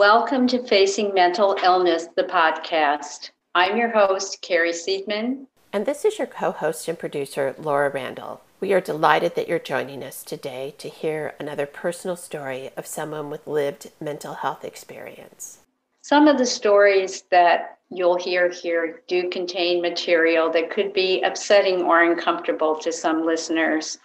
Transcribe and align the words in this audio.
Welcome 0.00 0.46
to 0.46 0.66
Facing 0.66 1.12
Mental 1.12 1.58
Illness, 1.62 2.08
the 2.16 2.22
podcast. 2.22 3.32
I'm 3.54 3.76
your 3.76 3.90
host, 3.90 4.40
Carrie 4.40 4.72
Seidman. 4.72 5.44
And 5.74 5.84
this 5.84 6.06
is 6.06 6.16
your 6.16 6.26
co 6.26 6.52
host 6.52 6.88
and 6.88 6.98
producer, 6.98 7.54
Laura 7.58 7.90
Randall. 7.90 8.40
We 8.60 8.72
are 8.72 8.80
delighted 8.80 9.34
that 9.34 9.46
you're 9.46 9.58
joining 9.58 10.02
us 10.02 10.24
today 10.24 10.74
to 10.78 10.88
hear 10.88 11.34
another 11.38 11.66
personal 11.66 12.16
story 12.16 12.70
of 12.78 12.86
someone 12.86 13.28
with 13.28 13.46
lived 13.46 13.90
mental 14.00 14.32
health 14.32 14.64
experience. 14.64 15.58
Some 16.00 16.28
of 16.28 16.38
the 16.38 16.46
stories 16.46 17.24
that 17.30 17.76
you'll 17.90 18.16
hear 18.16 18.48
here 18.48 19.02
do 19.06 19.28
contain 19.28 19.82
material 19.82 20.50
that 20.52 20.70
could 20.70 20.94
be 20.94 21.20
upsetting 21.20 21.82
or 21.82 22.02
uncomfortable 22.04 22.74
to 22.76 22.90
some 22.90 23.26
listeners. 23.26 23.98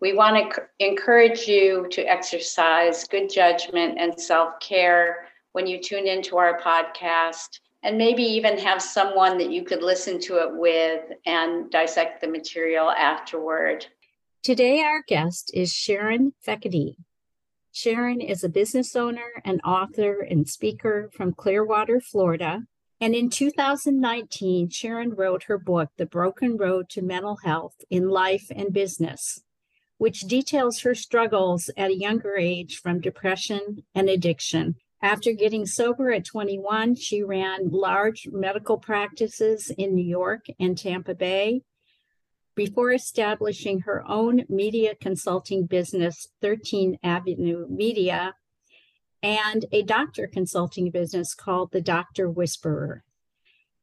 We 0.00 0.12
want 0.12 0.54
to 0.54 0.62
encourage 0.78 1.48
you 1.48 1.88
to 1.90 2.02
exercise 2.02 3.02
good 3.08 3.28
judgment 3.28 3.98
and 3.98 4.18
self 4.18 4.60
care 4.60 5.26
when 5.52 5.66
you 5.66 5.80
tune 5.80 6.06
into 6.06 6.36
our 6.36 6.60
podcast 6.60 7.60
and 7.82 7.96
maybe 7.96 8.22
even 8.22 8.58
have 8.58 8.82
someone 8.82 9.38
that 9.38 9.50
you 9.50 9.64
could 9.64 9.82
listen 9.82 10.20
to 10.20 10.36
it 10.36 10.54
with 10.54 11.00
and 11.26 11.70
dissect 11.70 12.20
the 12.20 12.28
material 12.28 12.90
afterward. 12.90 13.86
Today, 14.42 14.80
our 14.80 15.02
guest 15.06 15.50
is 15.54 15.72
Sharon 15.72 16.32
Fekete. 16.46 16.96
Sharon 17.72 18.20
is 18.20 18.42
a 18.42 18.48
business 18.48 18.96
owner 18.96 19.42
and 19.44 19.60
author 19.64 20.20
and 20.20 20.48
speaker 20.48 21.10
from 21.12 21.34
Clearwater, 21.34 22.00
Florida. 22.00 22.64
And 23.00 23.14
in 23.14 23.30
2019, 23.30 24.68
Sharon 24.68 25.14
wrote 25.14 25.44
her 25.44 25.56
book, 25.56 25.90
The 25.96 26.04
Broken 26.04 26.56
Road 26.56 26.90
to 26.90 27.02
Mental 27.02 27.38
Health 27.44 27.76
in 27.88 28.08
Life 28.08 28.50
and 28.54 28.72
Business, 28.74 29.42
which 29.96 30.22
details 30.22 30.80
her 30.80 30.94
struggles 30.94 31.70
at 31.76 31.90
a 31.90 31.96
younger 31.96 32.36
age 32.36 32.78
from 32.78 33.00
depression 33.00 33.84
and 33.94 34.10
addiction 34.10 34.76
after 35.02 35.32
getting 35.32 35.64
sober 35.66 36.12
at 36.12 36.24
21, 36.24 36.94
she 36.94 37.22
ran 37.22 37.70
large 37.70 38.28
medical 38.30 38.78
practices 38.78 39.72
in 39.78 39.94
New 39.94 40.04
York 40.04 40.46
and 40.58 40.76
Tampa 40.76 41.14
Bay 41.14 41.62
before 42.54 42.92
establishing 42.92 43.80
her 43.80 44.04
own 44.06 44.44
media 44.48 44.94
consulting 44.94 45.64
business, 45.64 46.28
13 46.42 46.98
Avenue 47.02 47.66
Media, 47.70 48.34
and 49.22 49.64
a 49.72 49.82
doctor 49.82 50.26
consulting 50.26 50.90
business 50.90 51.34
called 51.34 51.72
The 51.72 51.80
Doctor 51.80 52.28
Whisperer. 52.28 53.04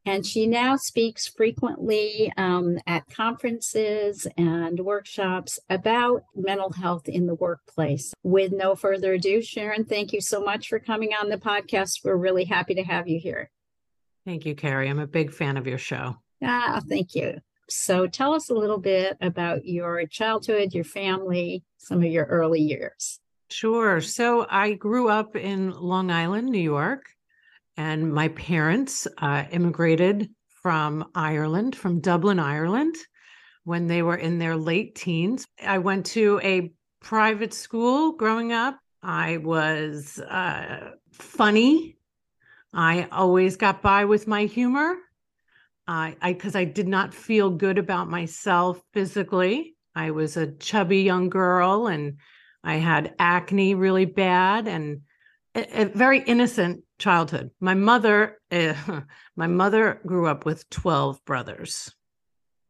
And 0.07 0.25
she 0.25 0.47
now 0.47 0.77
speaks 0.77 1.27
frequently 1.27 2.31
um, 2.37 2.79
at 2.87 3.09
conferences 3.09 4.25
and 4.37 4.79
workshops 4.79 5.59
about 5.69 6.23
mental 6.33 6.71
health 6.71 7.09
in 7.09 7.27
the 7.27 7.35
workplace. 7.35 8.13
With 8.23 8.53
no 8.53 8.73
further 8.73 9.15
ado, 9.15 9.41
Sharon, 9.41 9.83
thank 9.83 10.13
you 10.13 10.21
so 10.21 10.39
much 10.39 10.69
for 10.69 10.79
coming 10.79 11.09
on 11.09 11.27
the 11.27 11.35
podcast. 11.35 12.05
We're 12.05 12.15
really 12.15 12.45
happy 12.45 12.73
to 12.75 12.83
have 12.83 13.09
you 13.09 13.19
here. 13.19 13.51
Thank 14.25 14.45
you, 14.45 14.55
Carrie. 14.55 14.87
I'm 14.87 14.99
a 14.99 15.07
big 15.07 15.33
fan 15.33 15.57
of 15.57 15.67
your 15.67 15.77
show. 15.77 16.15
Ah, 16.41 16.81
thank 16.87 17.13
you. 17.13 17.41
So 17.69 18.07
tell 18.07 18.33
us 18.33 18.49
a 18.49 18.53
little 18.53 18.79
bit 18.79 19.17
about 19.19 19.65
your 19.65 20.05
childhood, 20.05 20.73
your 20.73 20.85
family, 20.85 21.65
some 21.79 21.97
of 21.97 22.09
your 22.09 22.27
early 22.27 22.61
years. 22.61 23.19
Sure. 23.49 23.99
So 23.99 24.47
I 24.49 24.71
grew 24.71 25.09
up 25.09 25.35
in 25.35 25.71
Long 25.71 26.11
Island, 26.11 26.47
New 26.47 26.59
York 26.59 27.07
and 27.77 28.11
my 28.11 28.29
parents 28.29 29.07
uh, 29.19 29.45
immigrated 29.51 30.29
from 30.61 31.09
Ireland, 31.15 31.75
from 31.75 32.01
Dublin, 32.01 32.39
Ireland, 32.39 32.95
when 33.63 33.87
they 33.87 34.01
were 34.01 34.15
in 34.17 34.39
their 34.39 34.55
late 34.55 34.95
teens. 34.95 35.45
I 35.63 35.77
went 35.77 36.07
to 36.07 36.41
a 36.43 36.71
private 37.01 37.53
school 37.53 38.13
growing 38.13 38.51
up. 38.51 38.79
I 39.03 39.37
was 39.37 40.19
uh, 40.19 40.91
funny. 41.11 41.97
I 42.73 43.07
always 43.11 43.55
got 43.55 43.81
by 43.81 44.05
with 44.05 44.27
my 44.27 44.45
humor. 44.45 44.95
I 45.87 46.15
because 46.21 46.55
I, 46.55 46.65
did 46.65 46.87
not 46.87 47.13
feel 47.13 47.49
good 47.49 47.77
about 47.77 48.09
myself 48.09 48.81
physically. 48.93 49.75
I 49.95 50.11
was 50.11 50.35
a 50.35 50.51
chubby 50.51 51.01
young 51.01 51.29
girl 51.29 51.87
and 51.87 52.17
I 52.63 52.75
had 52.75 53.15
acne 53.19 53.73
really 53.73 54.05
bad 54.05 54.67
and 54.67 55.01
a, 55.55 55.83
a 55.83 55.85
very 55.85 56.19
innocent 56.19 56.83
childhood. 56.97 57.51
My 57.59 57.73
mother, 57.73 58.39
uh, 58.51 58.73
my 59.35 59.47
mother 59.47 60.01
grew 60.05 60.27
up 60.27 60.45
with 60.45 60.69
12 60.69 61.23
brothers. 61.25 61.93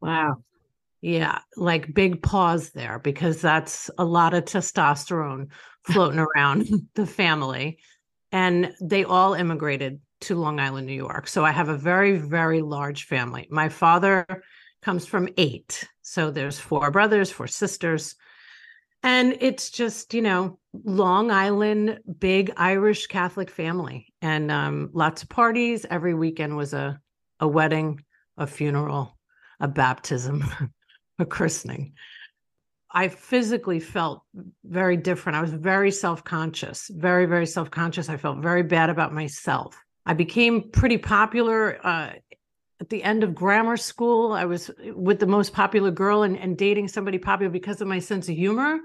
Wow. 0.00 0.42
Yeah, 1.00 1.38
like 1.56 1.94
big 1.94 2.22
pause 2.22 2.70
there 2.70 2.98
because 2.98 3.40
that's 3.40 3.88
a 3.98 4.04
lot 4.04 4.34
of 4.34 4.44
testosterone 4.44 5.48
floating 5.84 6.18
around 6.18 6.68
the 6.94 7.06
family. 7.06 7.78
And 8.32 8.74
they 8.80 9.04
all 9.04 9.34
immigrated 9.34 10.00
to 10.22 10.34
Long 10.34 10.58
Island, 10.58 10.86
New 10.86 10.92
York. 10.92 11.28
So 11.28 11.44
I 11.44 11.52
have 11.52 11.68
a 11.68 11.76
very, 11.76 12.18
very 12.18 12.60
large 12.60 13.04
family. 13.04 13.46
My 13.50 13.68
father 13.68 14.26
comes 14.82 15.06
from 15.06 15.28
eight. 15.36 15.84
So 16.02 16.30
there's 16.30 16.58
four 16.58 16.90
brothers, 16.90 17.30
four 17.30 17.46
sisters. 17.46 18.16
And 19.02 19.36
it's 19.40 19.70
just, 19.70 20.12
you 20.12 20.22
know, 20.22 20.58
Long 20.84 21.30
Island, 21.30 22.00
big 22.18 22.52
Irish 22.56 23.06
Catholic 23.06 23.50
family, 23.50 24.07
and 24.22 24.50
um, 24.50 24.90
lots 24.92 25.22
of 25.22 25.28
parties. 25.28 25.86
Every 25.88 26.14
weekend 26.14 26.56
was 26.56 26.74
a 26.74 27.00
a 27.40 27.48
wedding, 27.48 28.04
a 28.36 28.46
funeral, 28.46 29.16
a 29.60 29.68
baptism, 29.68 30.44
a 31.18 31.24
christening. 31.24 31.92
I 32.90 33.08
physically 33.08 33.80
felt 33.80 34.22
very 34.64 34.96
different. 34.96 35.36
I 35.36 35.42
was 35.42 35.52
very 35.52 35.90
self 35.90 36.24
conscious, 36.24 36.90
very, 36.94 37.26
very 37.26 37.46
self 37.46 37.70
conscious. 37.70 38.08
I 38.08 38.16
felt 38.16 38.38
very 38.38 38.62
bad 38.62 38.90
about 38.90 39.12
myself. 39.12 39.76
I 40.06 40.14
became 40.14 40.70
pretty 40.70 40.96
popular 40.96 41.84
uh, 41.86 42.12
at 42.80 42.88
the 42.88 43.02
end 43.02 43.24
of 43.24 43.34
grammar 43.34 43.76
school. 43.76 44.32
I 44.32 44.46
was 44.46 44.70
with 44.94 45.18
the 45.18 45.26
most 45.26 45.52
popular 45.52 45.90
girl 45.90 46.22
and, 46.22 46.38
and 46.38 46.56
dating 46.56 46.88
somebody 46.88 47.18
popular 47.18 47.50
because 47.50 47.80
of 47.82 47.88
my 47.88 47.98
sense 47.98 48.28
of 48.28 48.36
humor 48.36 48.78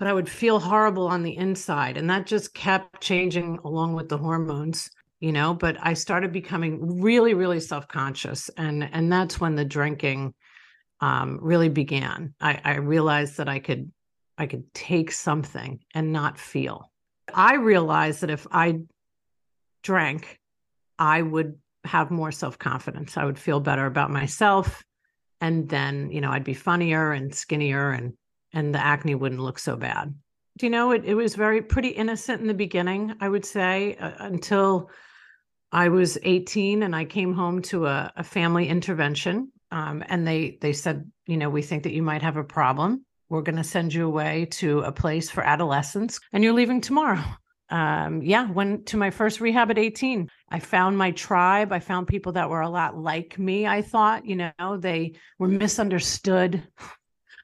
but 0.00 0.08
I 0.08 0.14
would 0.14 0.30
feel 0.30 0.58
horrible 0.58 1.06
on 1.06 1.22
the 1.22 1.36
inside. 1.36 1.98
And 1.98 2.08
that 2.08 2.24
just 2.24 2.54
kept 2.54 3.02
changing 3.02 3.58
along 3.66 3.92
with 3.92 4.08
the 4.08 4.16
hormones, 4.16 4.90
you 5.20 5.30
know. 5.30 5.52
But 5.52 5.76
I 5.78 5.92
started 5.92 6.32
becoming 6.32 7.02
really, 7.02 7.34
really 7.34 7.60
self 7.60 7.86
conscious. 7.86 8.48
And, 8.56 8.82
and 8.82 9.12
that's 9.12 9.38
when 9.38 9.56
the 9.56 9.64
drinking 9.66 10.32
um, 11.02 11.38
really 11.42 11.68
began. 11.68 12.32
I, 12.40 12.58
I 12.64 12.74
realized 12.76 13.36
that 13.36 13.48
I 13.50 13.58
could, 13.58 13.92
I 14.38 14.46
could 14.46 14.72
take 14.72 15.12
something 15.12 15.80
and 15.94 16.14
not 16.14 16.38
feel. 16.38 16.90
I 17.34 17.56
realized 17.56 18.22
that 18.22 18.30
if 18.30 18.46
I 18.50 18.78
drank, 19.82 20.38
I 20.98 21.20
would 21.20 21.58
have 21.84 22.10
more 22.10 22.32
self 22.32 22.58
confidence. 22.58 23.18
I 23.18 23.26
would 23.26 23.38
feel 23.38 23.60
better 23.60 23.84
about 23.84 24.10
myself. 24.10 24.82
And 25.42 25.68
then, 25.68 26.10
you 26.10 26.22
know, 26.22 26.30
I'd 26.30 26.42
be 26.44 26.54
funnier 26.54 27.12
and 27.12 27.34
skinnier 27.34 27.90
and 27.90 28.14
and 28.52 28.74
the 28.74 28.84
acne 28.84 29.14
wouldn't 29.14 29.40
look 29.40 29.58
so 29.58 29.76
bad. 29.76 30.14
Do 30.58 30.66
you 30.66 30.70
know 30.70 30.90
it? 30.92 31.04
It 31.04 31.14
was 31.14 31.34
very 31.34 31.62
pretty 31.62 31.88
innocent 31.88 32.40
in 32.40 32.46
the 32.46 32.54
beginning, 32.54 33.14
I 33.20 33.28
would 33.28 33.44
say, 33.44 33.96
uh, 33.96 34.12
until 34.18 34.90
I 35.72 35.88
was 35.88 36.18
18 36.22 36.82
and 36.82 36.94
I 36.94 37.04
came 37.04 37.32
home 37.32 37.62
to 37.62 37.86
a, 37.86 38.12
a 38.16 38.24
family 38.24 38.68
intervention. 38.68 39.52
Um, 39.70 40.02
and 40.08 40.26
they 40.26 40.58
they 40.60 40.72
said, 40.72 41.10
you 41.26 41.36
know, 41.36 41.48
we 41.48 41.62
think 41.62 41.84
that 41.84 41.92
you 41.92 42.02
might 42.02 42.22
have 42.22 42.36
a 42.36 42.44
problem. 42.44 43.04
We're 43.28 43.42
going 43.42 43.56
to 43.56 43.64
send 43.64 43.94
you 43.94 44.06
away 44.06 44.48
to 44.52 44.80
a 44.80 44.90
place 44.90 45.30
for 45.30 45.44
adolescents, 45.44 46.18
and 46.32 46.42
you're 46.42 46.52
leaving 46.52 46.80
tomorrow. 46.80 47.22
Um, 47.72 48.20
yeah, 48.20 48.50
went 48.50 48.86
to 48.86 48.96
my 48.96 49.10
first 49.10 49.40
rehab 49.40 49.70
at 49.70 49.78
18. 49.78 50.28
I 50.48 50.58
found 50.58 50.98
my 50.98 51.12
tribe. 51.12 51.72
I 51.72 51.78
found 51.78 52.08
people 52.08 52.32
that 52.32 52.50
were 52.50 52.62
a 52.62 52.68
lot 52.68 52.98
like 52.98 53.38
me. 53.38 53.64
I 53.64 53.80
thought, 53.80 54.26
you 54.26 54.34
know, 54.34 54.76
they 54.76 55.12
were 55.38 55.46
misunderstood. 55.46 56.66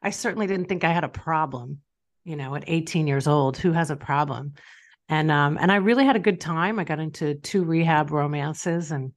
I 0.07 0.11
certainly 0.11 0.47
didn't 0.47 0.67
think 0.67 0.85
I 0.85 0.93
had 0.93 1.03
a 1.03 1.09
problem, 1.09 1.81
you 2.23 2.37
know, 2.37 2.55
at 2.55 2.63
18 2.69 3.09
years 3.09 3.27
old. 3.27 3.57
Who 3.57 3.73
has 3.73 3.91
a 3.91 3.97
problem? 3.97 4.55
And 5.09 5.33
um, 5.33 5.59
and 5.61 5.73
I 5.73 5.77
really 5.77 6.05
had 6.05 6.15
a 6.15 6.21
good 6.21 6.41
time. 6.41 6.79
I 6.79 6.85
got 6.85 7.01
into 7.01 7.35
two 7.35 7.65
rehab 7.65 8.13
romances 8.13 8.93
and 8.93 9.13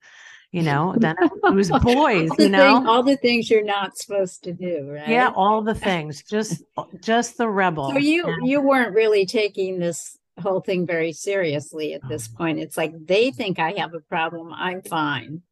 you 0.51 0.63
know, 0.63 0.95
then 0.97 1.15
it 1.19 1.53
was 1.53 1.69
boys, 1.69 2.31
you 2.39 2.49
know, 2.49 2.79
thing, 2.79 2.87
all 2.87 3.03
the 3.03 3.17
things 3.17 3.51
you're 3.51 3.63
not 3.63 3.99
supposed 3.99 4.45
to 4.45 4.53
do, 4.53 4.89
right? 4.89 5.07
Yeah, 5.07 5.31
all 5.35 5.61
the 5.61 5.75
things, 5.75 6.23
just 6.23 6.63
just 7.01 7.37
the 7.37 7.47
rebel. 7.47 7.91
So 7.91 7.99
you 7.99 8.25
and, 8.25 8.47
you 8.47 8.59
weren't 8.59 8.95
really 8.95 9.27
taking 9.27 9.77
this 9.77 10.17
whole 10.41 10.61
thing 10.61 10.87
very 10.87 11.13
seriously 11.13 11.93
at 11.93 12.01
this 12.09 12.27
point. 12.27 12.57
It's 12.57 12.77
like 12.77 12.93
they 13.05 13.29
think 13.29 13.59
I 13.59 13.73
have 13.73 13.93
a 13.93 13.99
problem. 13.99 14.51
I'm 14.51 14.81
fine. 14.81 15.43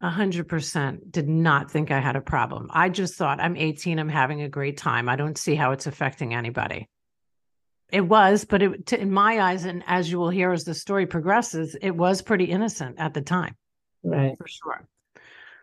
A 0.00 0.10
hundred 0.10 0.48
percent 0.48 1.10
did 1.10 1.28
not 1.28 1.70
think 1.70 1.90
I 1.90 1.98
had 1.98 2.14
a 2.14 2.20
problem. 2.20 2.70
I 2.72 2.88
just 2.88 3.14
thought 3.14 3.40
I'm 3.40 3.56
18, 3.56 3.98
I'm 3.98 4.08
having 4.08 4.42
a 4.42 4.48
great 4.48 4.76
time. 4.76 5.08
I 5.08 5.16
don't 5.16 5.36
see 5.36 5.56
how 5.56 5.72
it's 5.72 5.86
affecting 5.86 6.34
anybody. 6.34 6.88
It 7.90 8.02
was, 8.02 8.44
but 8.44 8.62
it, 8.62 8.86
to, 8.86 9.00
in 9.00 9.10
my 9.10 9.40
eyes, 9.40 9.64
and 9.64 9.82
as 9.86 10.10
you 10.10 10.18
will 10.18 10.30
hear 10.30 10.52
as 10.52 10.64
the 10.64 10.74
story 10.74 11.06
progresses, 11.06 11.74
it 11.80 11.90
was 11.90 12.22
pretty 12.22 12.44
innocent 12.44 12.96
at 12.98 13.14
the 13.14 13.22
time, 13.22 13.56
right? 14.04 14.36
For 14.38 14.46
sure. 14.46 14.86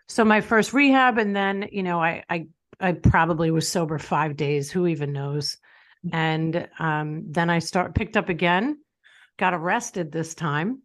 So 0.08 0.26
my 0.26 0.42
first 0.42 0.74
rehab, 0.74 1.18
and 1.18 1.36
then 1.36 1.70
you 1.72 1.84
know, 1.84 2.02
I 2.02 2.24
I 2.30 2.48
I 2.80 2.92
probably 2.94 3.52
was 3.52 3.68
sober 3.68 4.00
five 4.00 4.36
days. 4.36 4.72
Who 4.72 4.88
even 4.88 5.14
knows? 5.14 5.58
And 6.12 6.68
um, 6.78 7.24
then 7.32 7.50
I 7.50 7.60
start 7.60 7.96
picked 7.96 8.18
up 8.18 8.30
again, 8.30 8.78
got 9.38 9.54
arrested 9.54 10.12
this 10.12 10.36
time 10.36 10.82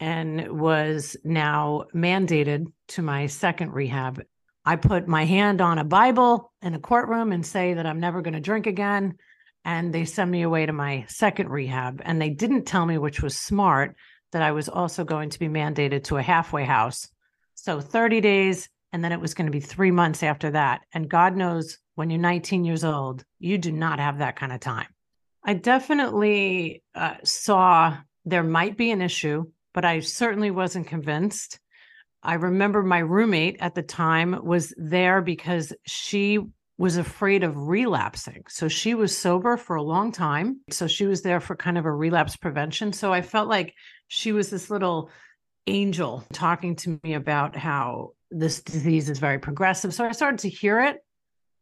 and 0.00 0.48
was 0.58 1.16
now 1.24 1.84
mandated 1.94 2.66
to 2.88 3.02
my 3.02 3.26
second 3.26 3.72
rehab. 3.72 4.22
I 4.64 4.76
put 4.76 5.06
my 5.06 5.24
hand 5.24 5.60
on 5.60 5.78
a 5.78 5.84
Bible 5.84 6.52
in 6.62 6.74
a 6.74 6.80
courtroom 6.80 7.32
and 7.32 7.44
say 7.44 7.74
that 7.74 7.86
I'm 7.86 8.00
never 8.00 8.22
going 8.22 8.34
to 8.34 8.40
drink 8.40 8.66
again. 8.66 9.16
And 9.64 9.94
they 9.94 10.04
send 10.04 10.30
me 10.30 10.42
away 10.42 10.66
to 10.66 10.72
my 10.72 11.04
second 11.08 11.48
rehab. 11.48 12.02
And 12.04 12.20
they 12.20 12.30
didn't 12.30 12.64
tell 12.64 12.84
me, 12.84 12.98
which 12.98 13.22
was 13.22 13.36
smart, 13.36 13.96
that 14.32 14.42
I 14.42 14.52
was 14.52 14.68
also 14.68 15.04
going 15.04 15.30
to 15.30 15.38
be 15.38 15.48
mandated 15.48 16.04
to 16.04 16.16
a 16.16 16.22
halfway 16.22 16.64
house. 16.64 17.08
So 17.54 17.80
30 17.80 18.20
days, 18.20 18.68
and 18.92 19.02
then 19.02 19.12
it 19.12 19.20
was 19.20 19.34
going 19.34 19.46
to 19.46 19.52
be 19.52 19.60
three 19.60 19.90
months 19.90 20.22
after 20.22 20.50
that. 20.50 20.82
And 20.92 21.08
God 21.08 21.36
knows 21.36 21.78
when 21.94 22.10
you're 22.10 22.20
19 22.20 22.64
years 22.64 22.84
old, 22.84 23.24
you 23.38 23.58
do 23.58 23.72
not 23.72 24.00
have 24.00 24.18
that 24.18 24.36
kind 24.36 24.52
of 24.52 24.60
time. 24.60 24.88
I 25.44 25.54
definitely 25.54 26.82
uh, 26.94 27.16
saw 27.22 27.96
there 28.24 28.42
might 28.42 28.76
be 28.76 28.90
an 28.90 29.02
issue, 29.02 29.44
but 29.74 29.84
I 29.84 30.00
certainly 30.00 30.50
wasn't 30.50 30.86
convinced. 30.86 31.60
I 32.22 32.34
remember 32.34 32.82
my 32.82 33.00
roommate 33.00 33.58
at 33.60 33.74
the 33.74 33.82
time 33.82 34.40
was 34.42 34.72
there 34.78 35.20
because 35.20 35.74
she 35.84 36.38
was 36.78 36.96
afraid 36.96 37.44
of 37.44 37.68
relapsing. 37.68 38.44
So 38.48 38.68
she 38.68 38.94
was 38.94 39.16
sober 39.16 39.56
for 39.56 39.76
a 39.76 39.82
long 39.82 40.10
time. 40.10 40.60
So 40.70 40.86
she 40.86 41.06
was 41.06 41.22
there 41.22 41.40
for 41.40 41.54
kind 41.54 41.78
of 41.78 41.84
a 41.84 41.92
relapse 41.92 42.36
prevention. 42.36 42.92
So 42.92 43.12
I 43.12 43.22
felt 43.22 43.48
like 43.48 43.74
she 44.08 44.32
was 44.32 44.50
this 44.50 44.70
little 44.70 45.10
angel 45.66 46.24
talking 46.32 46.76
to 46.76 46.98
me 47.02 47.14
about 47.14 47.56
how 47.56 48.12
this 48.30 48.60
disease 48.62 49.08
is 49.08 49.18
very 49.18 49.38
progressive. 49.38 49.94
So 49.94 50.04
I 50.04 50.12
started 50.12 50.40
to 50.40 50.48
hear 50.48 50.80
it, 50.80 50.98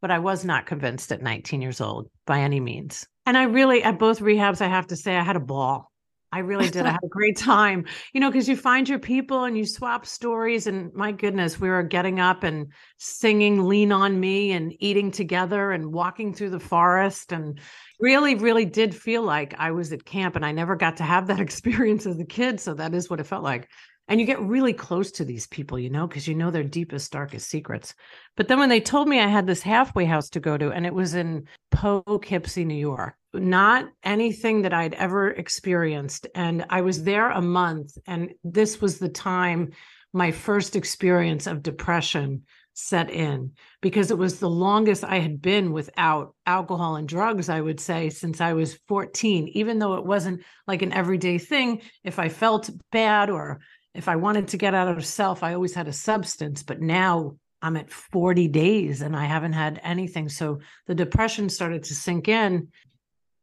but 0.01 0.11
I 0.11 0.19
was 0.19 0.45
not 0.45 0.67
convinced 0.67 1.13
at 1.13 1.23
19 1.23 1.61
years 1.61 1.81
old 1.81 2.09
by 2.27 2.41
any 2.41 2.61
means. 2.61 3.07
And 3.27 3.37
I 3.37 3.45
really, 3.45 3.83
at 3.83 3.99
both 3.99 4.21
rehabs, 4.21 4.63
I 4.63 4.69
have 4.69 4.89
to 4.89 4.97
say, 4.97 5.17
I 5.17 5.23
had 5.23 5.37
a 5.37 5.41
ball. 5.41 5.92
I 6.33 6.39
really 6.39 6.71
did. 6.71 6.87
I 6.87 6.93
had 6.93 7.01
a 7.05 7.09
great 7.09 7.37
time, 7.37 7.85
you 8.15 8.21
know, 8.21 8.31
because 8.31 8.49
you 8.49 8.57
find 8.57 8.89
your 8.89 8.99
people 8.99 9.45
and 9.45 9.57
you 9.57 9.67
swap 9.67 10.07
stories. 10.07 10.67
And 10.67 10.93
my 10.95 11.13
goodness, 11.13 11.61
we 11.61 11.69
were 11.69 11.83
getting 11.83 12.21
up 12.21 12.43
and 12.43 12.73
singing 12.97 13.69
Lean 13.69 13.93
on 13.93 14.19
Me 14.19 14.53
and 14.53 14.73
eating 14.81 15.11
together 15.11 15.73
and 15.73 15.93
walking 15.93 16.33
through 16.33 16.51
the 16.51 16.59
forest. 16.59 17.33
And 17.33 17.61
really, 18.01 18.35
really 18.35 18.65
did 18.65 18.95
feel 18.95 19.23
like 19.23 19.55
I 19.59 19.73
was 19.73 19.93
at 19.93 20.07
camp. 20.07 20.35
And 20.35 20.45
I 20.45 20.53
never 20.53 20.75
got 20.75 20.97
to 20.97 21.05
have 21.05 21.27
that 21.27 21.41
experience 21.49 22.07
as 22.07 22.19
a 22.19 22.25
kid. 22.25 22.59
So 22.61 22.75
that 22.75 22.95
is 22.95 23.11
what 23.11 23.21
it 23.21 23.27
felt 23.27 23.45
like. 23.45 23.69
And 24.09 24.21
you 24.21 24.27
get 24.27 24.41
really 24.41 24.73
close 24.73 25.13
to 25.13 25.25
these 25.25 25.47
people, 25.47 25.79
you 25.79 25.89
know, 25.89 26.07
because 26.07 26.27
you 26.27 26.35
know 26.35 26.51
their 26.51 26.65
deepest, 26.65 27.13
darkest 27.13 27.49
secrets. 27.49 27.95
But 28.37 28.49
then 28.49 28.59
when 28.59 28.69
they 28.69 28.81
told 28.81 29.09
me 29.09 29.21
I 29.21 29.29
had 29.29 29.47
this 29.47 29.63
halfway 29.63 30.05
house 30.05 30.29
to 30.31 30.41
go 30.41 30.59
to, 30.59 30.71
and 30.71 30.85
it 30.85 30.93
was 30.93 31.15
in 31.15 31.47
Poughkeepsie, 31.71 32.65
New 32.65 32.75
York, 32.75 33.15
not 33.33 33.89
anything 34.03 34.63
that 34.63 34.75
I'd 34.75 34.95
ever 34.95 35.31
experienced. 35.31 36.27
And 36.35 36.67
I 36.69 36.83
was 36.83 37.05
there 37.05 37.31
a 37.31 37.41
month, 37.41 37.97
and 38.07 38.35
this 38.45 38.81
was 38.81 38.99
the 38.99 39.09
time 39.09 39.71
my 40.13 40.31
first 40.31 40.77
experience 40.77 41.47
of 41.47 41.63
depression 41.63 42.43
set 42.75 43.11
in 43.11 43.53
because 43.81 44.11
it 44.11 44.19
was 44.19 44.39
the 44.39 44.49
longest 44.49 45.05
I 45.05 45.19
had 45.19 45.43
been 45.43 45.73
without 45.73 46.35
alcohol 46.47 46.97
and 46.97 47.09
drugs, 47.09 47.49
I 47.49 47.61
would 47.61 47.81
say, 47.81 48.11
since 48.11 48.41
I 48.41 48.55
was 48.55 48.79
14, 48.89 49.49
even 49.49 49.79
though 49.79 49.95
it 49.95 50.07
wasn't 50.07 50.43
like 50.67 50.83
an 50.83 50.93
everyday 50.93 51.39
thing. 51.39 51.83
If 52.03 52.19
I 52.19 52.29
felt 52.29 52.71
bad 52.91 53.31
or 53.31 53.61
if 53.95 54.09
I 54.09 54.17
wanted 54.17 54.49
to 54.49 54.57
get 54.57 54.75
out 54.75 54.89
of 54.89 55.05
self, 55.05 55.43
I 55.43 55.55
always 55.55 55.75
had 55.75 55.89
a 55.89 55.93
substance. 55.93 56.63
But 56.63 56.81
now 56.81 57.37
I'm 57.61 57.77
at 57.77 57.91
40 57.91 58.49
days 58.49 59.03
and 59.03 59.15
I 59.15 59.25
haven't 59.25 59.53
had 59.53 59.81
anything. 59.83 60.29
So 60.29 60.61
the 60.87 60.95
depression 60.95 61.49
started 61.49 61.85
to 61.85 61.95
sink 61.95 62.29
in. 62.29 62.69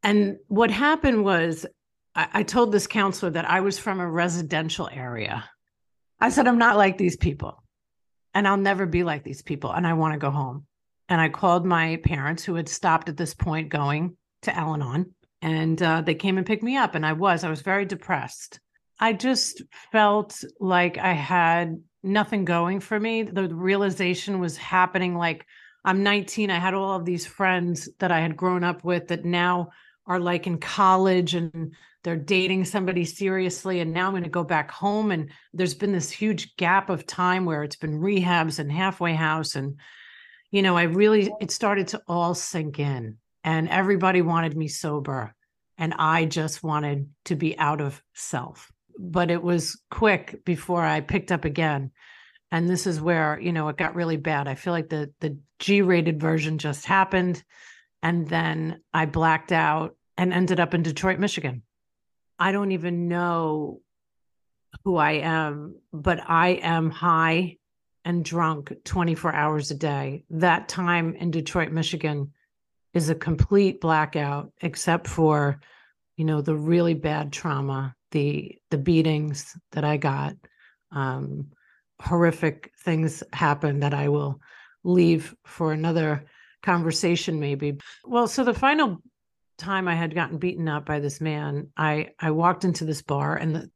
And 0.04 0.38
what 0.48 0.72
happened 0.72 1.24
was, 1.24 1.66
I, 2.16 2.28
I, 2.34 2.44
told 2.44 2.72
this 2.72 2.88
counselor 2.88 3.32
that 3.32 3.50
I 3.50 3.60
was 3.60 3.78
from 3.78 4.00
a 4.00 4.10
residential 4.10 4.90
area. 4.92 5.44
I 6.20 6.30
said, 6.30 6.48
I'm 6.48 6.58
not 6.58 6.78
like 6.78 6.98
these 6.98 7.18
people, 7.18 7.64
and 8.34 8.48
I'll 8.48 8.58
never 8.58 8.86
be 8.86 9.04
like 9.04 9.24
these 9.24 9.42
people, 9.42 9.72
and 9.72 9.86
I 9.86 9.94
want 9.94 10.14
to 10.14 10.20
go 10.20 10.32
home. 10.32 10.66
And 11.08 11.20
I 11.20 11.30
called 11.30 11.66
my 11.66 11.98
parents, 12.04 12.44
who 12.44 12.56
had 12.56 12.70
stopped 12.70 13.10
at 13.10 13.18
this 13.18 13.34
point 13.34 13.70
going 13.70 14.18
to 14.44 14.56
Al 14.56 14.74
Anon, 14.74 15.14
and 15.42 15.82
uh, 15.82 16.02
they 16.02 16.16
came 16.16 16.38
and 16.38 16.46
picked 16.46 16.64
me 16.64 16.78
up. 16.78 16.96
And 16.96 17.06
I 17.06 17.14
was, 17.14 17.44
I 17.44 17.50
was 17.50 17.62
very 17.62 17.86
depressed. 17.86 18.60
I 19.00 19.14
just 19.14 19.62
felt 19.92 20.44
like 20.60 20.98
I 20.98 21.14
had 21.14 21.82
nothing 22.04 22.46
going 22.46 22.80
for 22.80 23.00
me. 23.00 23.24
The 23.24 23.48
realization 23.48 24.40
was 24.40 24.58
happening 24.58 25.16
like 25.16 25.46
I'm 25.86 26.04
19. 26.04 26.52
I 26.52 26.60
had 26.60 26.74
all 26.74 26.96
of 26.96 27.06
these 27.06 27.26
friends 27.26 27.90
that 28.00 28.12
I 28.12 28.20
had 28.20 28.36
grown 28.36 28.64
up 28.64 28.84
with 28.84 29.08
that 29.08 29.24
now 29.24 29.70
are 30.06 30.20
like 30.20 30.48
in 30.48 30.58
college 30.60 31.36
and 31.36 31.74
they're 32.04 32.18
dating 32.18 32.66
somebody 32.66 33.06
seriously. 33.06 33.80
And 33.80 33.94
now 33.94 34.08
I'm 34.08 34.14
going 34.14 34.24
to 34.24 34.30
go 34.30 34.44
back 34.44 34.72
home. 34.72 35.12
And 35.12 35.32
there's 35.54 35.76
been 35.76 35.92
this 35.92 36.10
huge 36.10 36.56
gap 36.58 36.90
of 36.90 37.06
time 37.06 37.46
where 37.46 37.64
it's 37.64 37.76
been 37.76 38.00
rehabs 38.00 38.60
and 38.60 38.72
halfway 38.72 39.14
house. 39.14 39.56
And, 39.56 39.80
you 40.52 40.62
know, 40.62 40.76
I 40.76 40.84
really, 40.84 41.32
it 41.40 41.52
started 41.52 41.90
to 41.90 42.02
all 42.08 42.34
sink 42.34 42.80
in. 42.80 43.18
And 43.44 43.70
everybody 43.70 44.22
wanted 44.22 44.58
me 44.58 44.68
sober. 44.68 45.34
And 45.78 45.94
I 45.98 46.26
just 46.26 46.64
wanted 46.64 47.10
to 47.26 47.36
be 47.36 47.58
out 47.58 47.80
of 47.80 48.02
self 48.14 48.70
but 49.02 49.32
it 49.32 49.42
was 49.42 49.82
quick 49.90 50.44
before 50.44 50.84
I 50.84 51.00
picked 51.00 51.32
up 51.32 51.46
again. 51.46 51.92
And 52.52 52.70
this 52.70 52.86
is 52.86 53.00
where, 53.00 53.40
you 53.40 53.54
know, 53.54 53.70
it 53.70 53.78
got 53.78 53.96
really 53.96 54.18
bad. 54.18 54.48
I 54.48 54.56
feel 54.56 54.74
like 54.74 54.90
the 54.90 55.14
the 55.22 55.40
G-rated 55.60 56.20
version 56.20 56.58
just 56.58 56.86
happened 56.86 57.44
and 58.02 58.28
then 58.28 58.82
I 58.94 59.06
blacked 59.06 59.52
out 59.52 59.96
and 60.18 60.34
ended 60.34 60.60
up 60.60 60.74
in 60.74 60.84
Detroit, 60.84 61.20
Michigan. 61.20 61.64
I 62.38 62.52
don't 62.52 62.72
even 62.72 63.08
know 63.08 63.82
who 64.84 64.98
I 64.98 65.12
am, 65.14 65.76
but 65.92 66.20
I 66.28 66.50
am 66.62 66.90
high 66.90 67.58
and 68.06 68.24
drunk 68.24 68.74
24 68.86 69.34
hours 69.34 69.72
a 69.72 69.76
day. 69.76 70.24
That 70.30 70.70
time 70.70 71.16
in 71.16 71.32
Detroit, 71.32 71.72
Michigan 71.72 72.34
is 72.94 73.10
a 73.10 73.16
complete 73.16 73.82
blackout 73.82 74.52
except 74.62 75.08
for, 75.08 75.60
you 76.16 76.26
know, 76.26 76.42
the 76.42 76.56
really 76.56 76.94
bad 76.94 77.32
trauma 77.32 77.96
the 78.12 78.58
the 78.70 78.78
beatings 78.78 79.56
that 79.72 79.84
I 79.84 79.98
got. 79.98 80.36
Um, 80.92 81.52
horrific 82.02 82.72
things 82.84 83.24
happened 83.34 83.84
that 83.84 83.94
I 83.94 84.08
will 84.08 84.40
leave 84.84 85.36
for 85.46 85.74
another 85.74 86.26
conversation, 86.64 87.40
maybe. 87.40 87.78
Well, 88.06 88.28
so 88.28 88.44
the 88.44 88.54
final 88.54 89.02
time 89.58 89.88
I 89.88 89.96
had 89.96 90.16
gotten 90.16 90.38
beaten 90.38 90.70
up 90.70 90.86
by 90.86 91.00
this 91.00 91.20
man, 91.20 91.70
I 91.76 92.10
I 92.20 92.32
walked 92.32 92.64
into 92.64 92.86
this 92.86 93.02
bar 93.02 93.36
and 93.36 93.56
the, 93.56 93.72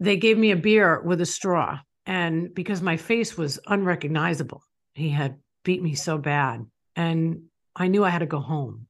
they 0.00 0.16
gave 0.16 0.36
me 0.36 0.50
a 0.50 0.56
beer 0.56 1.00
with 1.02 1.20
a 1.20 1.26
straw, 1.26 1.78
and 2.04 2.52
because 2.54 2.82
my 2.82 2.96
face 2.96 3.36
was 3.36 3.58
unrecognizable, 3.66 4.62
he 4.94 5.08
had 5.08 5.38
beat 5.64 5.82
me 5.82 5.94
so 5.94 6.18
bad, 6.18 6.66
and 6.94 7.44
I 7.74 7.88
knew 7.88 8.04
I 8.04 8.10
had 8.10 8.18
to 8.20 8.26
go 8.26 8.40
home. 8.40 8.86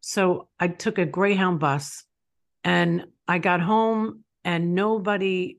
So 0.00 0.48
I 0.58 0.68
took 0.68 0.98
a 0.98 1.04
Greyhound 1.04 1.60
bus 1.60 2.04
and 2.64 3.06
I 3.26 3.38
got 3.38 3.60
home 3.60 4.24
and 4.48 4.74
nobody 4.74 5.58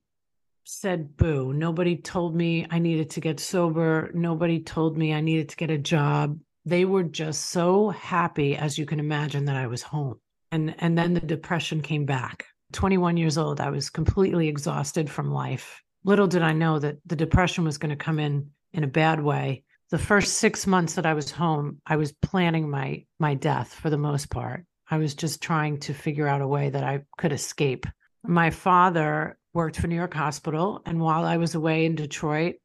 said 0.63 1.15
boo. 1.15 1.53
Nobody 1.53 1.96
told 1.96 2.36
me 2.36 2.65
I 2.72 2.79
needed 2.79 3.12
to 3.12 3.22
get 3.22 3.39
sober. 3.39 4.10
Nobody 4.15 4.62
told 4.62 4.98
me 4.98 5.13
I 5.13 5.22
needed 5.22 5.50
to 5.50 5.58
get 5.58 5.69
a 5.69 5.77
job. 5.77 6.39
They 6.65 6.86
were 6.86 7.03
just 7.03 7.51
so 7.51 7.89
happy, 7.89 8.58
as 8.58 8.79
you 8.79 8.88
can 8.88 9.00
imagine, 9.00 9.46
that 9.46 9.55
I 9.55 9.67
was 9.67 9.84
home. 9.84 10.19
And 10.51 10.74
and 10.79 10.98
then 10.98 11.13
the 11.13 11.19
depression 11.19 11.84
came 11.84 12.05
back. 12.05 12.48
21 12.74 13.15
years 13.17 13.38
old, 13.38 13.62
I 13.62 13.69
was 13.69 13.91
completely 13.91 14.48
exhausted 14.48 15.08
from 15.08 15.31
life. 15.31 15.84
Little 16.03 16.27
did 16.27 16.41
I 16.41 16.53
know 16.53 16.79
that 16.79 16.98
the 17.05 17.15
depression 17.15 17.65
was 17.65 17.77
going 17.77 17.96
to 17.96 18.05
come 18.05 18.17
in 18.17 18.50
in 18.74 18.84
a 18.84 18.96
bad 19.03 19.22
way. 19.22 19.65
The 19.91 20.00
first 20.00 20.38
6 20.38 20.65
months 20.65 20.96
that 20.96 21.05
I 21.05 21.13
was 21.13 21.29
home, 21.29 21.79
I 21.86 21.98
was 21.98 22.12
planning 22.12 22.72
my 22.72 23.05
my 23.19 23.36
death 23.36 23.72
for 23.72 23.91
the 23.91 24.03
most 24.10 24.31
part. 24.31 24.65
I 24.89 24.98
was 24.98 25.13
just 25.13 25.43
trying 25.43 25.79
to 25.81 25.93
figure 25.93 26.27
out 26.27 26.41
a 26.41 26.48
way 26.48 26.72
that 26.72 26.84
I 26.84 27.03
could 27.19 27.34
escape 27.34 27.86
my 28.23 28.49
father 28.49 29.38
worked 29.53 29.79
for 29.79 29.88
New 29.88 29.95
York 29.95 30.13
Hospital. 30.13 30.81
And 30.85 30.99
while 30.99 31.25
I 31.25 31.38
was 31.38 31.55
away 31.55 31.85
in 31.85 31.95
Detroit, 31.95 32.55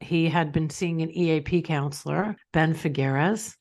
he 0.00 0.28
had 0.28 0.52
been 0.52 0.70
seeing 0.70 1.02
an 1.02 1.10
EAP 1.10 1.62
counselor, 1.62 2.36
Ben 2.52 2.74
Figueres. 2.74 3.54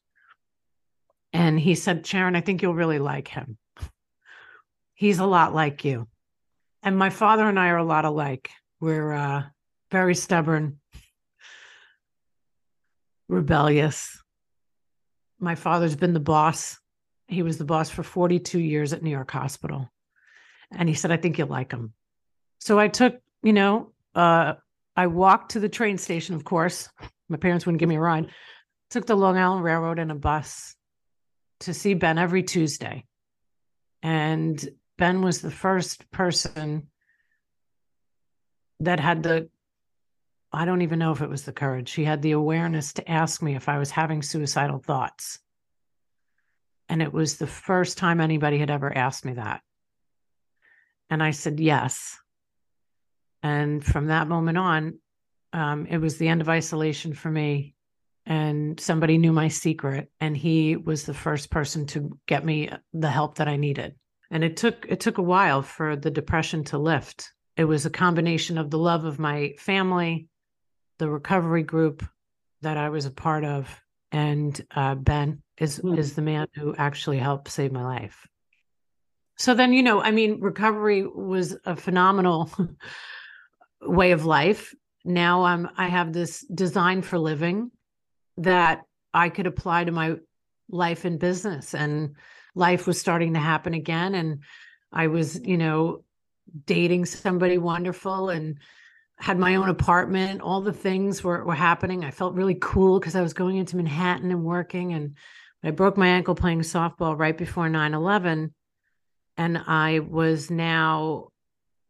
And 1.34 1.60
he 1.60 1.76
said, 1.76 2.06
Sharon, 2.06 2.36
I 2.36 2.42
think 2.42 2.62
you'll 2.62 2.74
really 2.74 3.00
like 3.00 3.28
him. 3.28 3.58
He's 4.94 5.20
a 5.20 5.26
lot 5.26 5.54
like 5.54 5.86
you. 5.86 6.08
And 6.82 6.98
my 6.98 7.10
father 7.10 7.48
and 7.48 7.60
I 7.60 7.70
are 7.70 7.78
a 7.78 7.84
lot 7.84 8.06
alike. 8.06 8.50
We're 8.80 9.14
uh, 9.14 9.44
very 9.92 10.16
stubborn, 10.16 10.80
rebellious. 13.28 14.22
My 15.40 15.56
father's 15.56 15.96
been 15.96 16.14
the 16.14 16.20
boss. 16.20 16.80
He 17.28 17.44
was 17.44 17.58
the 17.58 17.66
boss 17.66 17.90
for 17.90 18.04
42 18.04 18.60
years 18.60 18.94
at 18.94 19.04
New 19.04 19.12
York 19.12 19.32
Hospital. 19.32 19.90
And 20.72 20.88
he 20.88 20.96
said, 20.96 21.12
I 21.12 21.18
think 21.18 21.38
you'll 21.38 21.48
like 21.48 21.70
them. 21.70 21.94
So 22.60 22.78
I 22.78 22.88
took, 22.88 23.20
you 23.42 23.54
know, 23.54 23.92
uh, 24.16 24.54
I 24.96 25.08
walked 25.08 25.52
to 25.52 25.60
the 25.60 25.70
train 25.70 25.98
station, 25.98 26.36
of 26.36 26.44
course. 26.44 26.90
My 27.30 27.38
parents 27.38 27.66
wouldn't 27.66 27.80
give 27.80 27.90
me 27.90 27.96
a 27.96 28.02
ride. 28.02 28.30
Took 28.90 29.06
the 29.06 29.16
Long 29.16 29.38
Island 29.38 29.64
Railroad 29.64 30.00
and 30.00 30.12
a 30.12 30.16
bus 30.16 30.76
to 31.62 31.74
see 31.74 31.94
Ben 31.94 32.18
every 32.18 32.44
Tuesday. 32.44 33.06
And 34.02 34.68
Ben 34.98 35.22
was 35.22 35.42
the 35.42 35.52
first 35.52 36.10
person 36.12 36.88
that 38.80 39.00
had 39.00 39.24
the 39.24 39.50
I 40.52 40.66
don't 40.66 40.82
even 40.82 40.98
know 40.98 41.12
if 41.12 41.22
it 41.22 41.30
was 41.30 41.44
the 41.44 41.54
courage. 41.54 41.90
She 41.90 42.04
had 42.04 42.24
the 42.24 42.32
awareness 42.32 42.94
to 42.94 43.10
ask 43.10 43.42
me 43.42 43.56
if 43.56 43.70
I 43.70 43.78
was 43.78 43.92
having 43.92 44.24
suicidal 44.24 44.80
thoughts. 44.80 45.40
And 46.88 47.04
it 47.04 47.14
was 47.14 47.38
the 47.38 47.46
first 47.46 48.00
time 48.00 48.20
anybody 48.20 48.58
had 48.58 48.72
ever 48.72 48.96
asked 48.96 49.26
me 49.26 49.34
that. 49.34 49.62
And 51.10 51.24
I 51.24 51.32
said, 51.32 51.60
yes. 51.60 52.18
And 53.42 53.84
from 53.84 54.08
that 54.08 54.28
moment 54.28 54.58
on, 54.58 55.00
um, 55.54 55.86
it 55.88 55.98
was 55.98 56.18
the 56.18 56.28
end 56.28 56.42
of 56.42 56.50
isolation 56.50 57.14
for 57.14 57.32
me. 57.32 57.74
And 58.26 58.80
somebody 58.80 59.18
knew 59.18 59.32
my 59.32 59.48
secret, 59.48 60.12
and 60.20 60.38
he 60.38 60.76
was 60.76 61.06
the 61.06 61.16
first 61.16 61.50
person 61.50 61.88
to 61.88 62.20
get 62.28 62.46
me 62.46 62.70
the 62.94 63.10
help 63.10 63.36
that 63.36 63.48
I 63.48 63.56
needed. 63.56 63.96
And 64.30 64.44
it 64.44 64.56
took 64.56 64.86
it 64.88 65.00
took 65.00 65.18
a 65.18 65.24
while 65.24 65.64
for 65.64 65.96
the 65.96 66.12
depression 66.12 66.64
to 66.66 66.78
lift. 66.78 67.32
It 67.58 67.64
was 67.66 67.86
a 67.88 67.90
combination 67.90 68.60
of 68.60 68.70
the 68.70 68.78
love 68.78 69.06
of 69.06 69.18
my 69.18 69.56
family, 69.58 70.28
the 71.00 71.10
recovery 71.10 71.64
group 71.64 72.06
that 72.62 72.78
I 72.78 72.90
was 72.90 73.06
a 73.06 73.12
part 73.12 73.44
of, 73.44 73.82
and 74.12 74.60
uh, 74.76 74.94
Ben 74.94 75.42
is 75.58 75.80
Mm. 75.80 75.98
is 75.98 76.14
the 76.14 76.22
man 76.22 76.48
who 76.54 76.76
actually 76.76 77.18
helped 77.18 77.50
save 77.50 77.72
my 77.72 77.84
life. 77.84 78.28
So 79.40 79.54
then, 79.54 79.72
you 79.72 79.82
know, 79.82 80.02
I 80.02 80.12
mean, 80.12 80.42
recovery 80.42 81.08
was 81.08 81.56
a 81.66 81.76
phenomenal 81.76 82.52
way 83.82 84.12
of 84.12 84.26
life. 84.26 84.76
Now 85.06 85.46
I'm 85.46 85.70
I 85.78 85.88
have 85.88 86.12
this 86.12 86.42
design 86.42 87.02
for 87.02 87.18
living 87.18 87.72
that 88.38 88.82
I 89.14 89.30
could 89.30 89.48
apply 89.48 89.86
to 89.86 89.94
my 89.94 90.18
life 90.70 91.06
and 91.06 91.18
business, 91.18 91.74
and 91.74 92.16
life 92.54 92.86
was 92.86 93.00
starting 93.00 93.34
to 93.34 93.40
happen 93.40 93.74
again, 93.74 94.14
and 94.14 94.44
I 94.92 95.08
was, 95.08 95.40
you 95.40 95.58
know, 95.58 96.04
dating 96.66 97.06
somebody 97.06 97.58
wonderful 97.58 98.30
and 98.30 98.58
had 99.20 99.40
my 99.40 99.56
own 99.56 99.70
apartment. 99.70 100.42
All 100.42 100.62
the 100.62 100.74
things 100.74 101.24
were, 101.24 101.46
were 101.46 101.56
happening. 101.56 102.04
I 102.04 102.12
felt 102.12 102.36
really 102.36 102.58
cool 102.60 103.00
because 103.00 103.16
I 103.16 103.22
was 103.22 103.34
going 103.34 103.58
into 103.58 103.78
Manhattan 103.78 104.32
and 104.32 104.44
working. 104.44 104.94
And 104.94 105.16
I 105.64 105.72
broke 105.72 105.98
my 105.98 106.08
ankle 106.08 106.36
playing 106.36 106.62
softball 106.62 107.18
right 107.18 107.38
before 107.38 107.70
9 107.70 107.94
11. 107.94 108.54
And 109.40 109.58
I 109.58 110.00
was 110.00 110.52
now, 110.52 111.30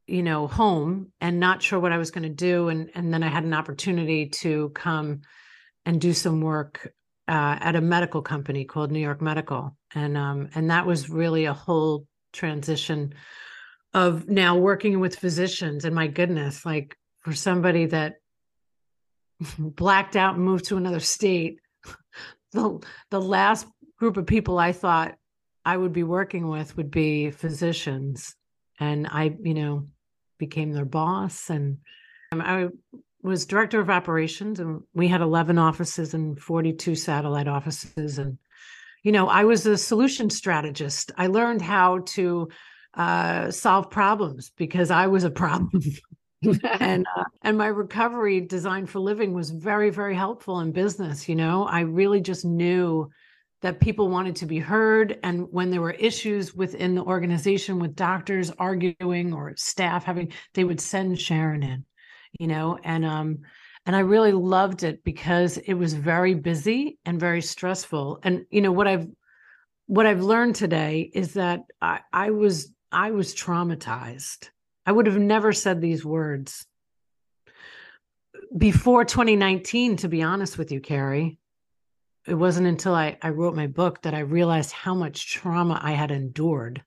you 0.06 0.22
know, 0.22 0.46
home 0.46 1.12
and 1.20 1.40
not 1.40 1.64
sure 1.64 1.80
what 1.80 1.92
I 1.92 1.98
was 1.98 2.12
going 2.12 2.24
to 2.24 2.30
do. 2.30 2.70
And, 2.70 2.92
and 2.94 3.12
then 3.12 3.24
I 3.24 3.28
had 3.28 3.44
an 3.44 3.56
opportunity 3.56 4.28
to 4.42 4.70
come 4.70 5.22
and 5.84 6.00
do 6.00 6.14
some 6.14 6.42
work 6.42 6.94
uh, 7.28 7.58
at 7.60 7.76
a 7.76 7.82
medical 7.82 8.22
company 8.22 8.66
called 8.66 8.92
New 8.92 9.00
York 9.00 9.20
Medical. 9.20 9.76
And, 9.96 10.16
um, 10.16 10.50
and 10.54 10.70
that 10.70 10.86
was 10.86 11.10
really 11.10 11.46
a 11.46 11.54
whole 11.54 12.06
transition 12.34 13.16
of 13.96 14.30
now 14.30 14.56
working 14.56 15.00
with 15.00 15.16
physicians 15.16 15.86
and 15.86 15.96
my 15.96 16.06
goodness 16.06 16.64
like 16.64 16.96
for 17.22 17.34
somebody 17.34 17.88
that 17.88 18.18
blacked 19.58 20.16
out 20.16 20.36
and 20.36 20.46
moved 20.46 20.66
to 20.66 20.78
another 20.78 21.00
state 21.00 21.60
the 22.52 22.80
the 23.10 23.20
last 23.20 23.66
group 23.98 24.16
of 24.18 24.28
people 24.28 24.60
i 24.60 24.72
thought 24.72 25.16
i 25.70 25.78
would 25.78 25.94
be 25.94 26.04
working 26.04 26.48
with 26.48 26.76
would 26.78 26.92
be 26.92 27.32
physicians 27.32 28.36
and 28.80 29.08
i 29.08 29.36
you 29.42 29.54
know 29.54 29.88
became 30.38 30.72
their 30.72 30.86
boss 30.86 31.50
and 31.50 31.78
i 32.32 32.68
was 33.22 33.46
director 33.46 33.80
of 33.80 33.90
operations 33.90 34.60
and 34.60 34.82
we 34.94 35.08
had 35.08 35.22
11 35.22 35.58
offices 35.58 36.14
and 36.14 36.40
42 36.40 36.96
satellite 36.96 37.48
offices 37.48 38.20
and 38.20 38.38
you 39.04 39.12
know 39.12 39.28
i 39.28 39.44
was 39.44 39.66
a 39.66 39.78
solution 39.78 40.30
strategist 40.30 41.12
i 41.18 41.28
learned 41.28 41.62
how 41.62 42.00
to 42.00 42.50
uh, 42.94 43.52
solve 43.52 43.90
problems 43.90 44.52
because 44.58 44.92
I 44.92 45.08
was 45.08 45.24
a 45.24 45.32
problem. 45.32 45.82
and 46.80 47.06
uh, 47.16 47.24
and 47.44 47.58
my 47.58 47.68
recovery 47.68 48.42
design 48.42 48.86
for 48.86 49.00
living 49.00 49.34
was 49.34 49.50
very 49.52 49.90
very 49.90 50.16
helpful 50.16 50.60
in 50.62 50.72
business. 50.72 51.28
You 51.28 51.36
know, 51.36 51.66
I 51.66 51.82
really 51.82 52.22
just 52.22 52.46
knew 52.46 53.10
that 53.62 53.80
people 53.80 54.10
wanted 54.10 54.38
to 54.38 54.46
be 54.46 54.60
heard, 54.60 55.20
and 55.24 55.48
when 55.52 55.70
there 55.70 55.82
were 55.82 55.92
issues 55.92 56.56
within 56.56 56.96
the 56.96 57.04
organization 57.04 57.80
with 57.80 57.96
doctors 57.96 58.52
arguing 58.58 59.34
or 59.34 59.54
staff 59.58 60.06
having, 60.06 60.32
they 60.54 60.64
would 60.64 60.80
send 60.80 61.20
Sharon 61.20 61.64
in. 61.64 61.86
You 62.40 62.48
know, 62.48 62.78
and 62.84 63.04
um, 63.04 63.40
and 63.86 63.96
I 63.96 64.00
really 64.00 64.32
loved 64.32 64.84
it 64.84 65.04
because 65.04 65.58
it 65.58 65.74
was 65.74 65.94
very 65.94 66.36
busy 66.36 67.00
and 67.06 67.20
very 67.20 67.42
stressful. 67.42 68.20
And 68.24 68.46
you 68.52 68.62
know 68.62 68.72
what 68.72 68.88
I've 68.88 69.08
what 69.88 70.06
I've 70.06 70.22
learned 70.22 70.56
today 70.56 71.10
is 71.14 71.34
that 71.34 71.62
I, 71.82 72.02
I 72.14 72.30
was 72.30 72.72
I 72.92 73.12
was 73.12 73.34
traumatized. 73.34 74.50
I 74.86 74.92
would 74.92 75.08
have 75.08 75.18
never 75.18 75.54
said 75.54 75.82
these 75.82 76.06
words 76.06 76.66
before 78.56 79.06
2019, 79.06 79.98
to 79.98 80.08
be 80.08 80.24
honest 80.24 80.58
with 80.58 80.72
you, 80.72 80.80
Carrie. 80.80 81.38
It 82.30 82.36
wasn't 82.36 82.68
until 82.68 82.94
I, 82.94 83.18
I 83.22 83.30
wrote 83.30 83.56
my 83.56 83.68
book 83.68 84.04
that 84.04 84.14
I 84.14 84.20
realized 84.20 84.72
how 84.72 84.94
much 84.94 85.34
trauma 85.34 85.80
I 85.82 85.94
had 85.94 86.12
endured. 86.12 86.84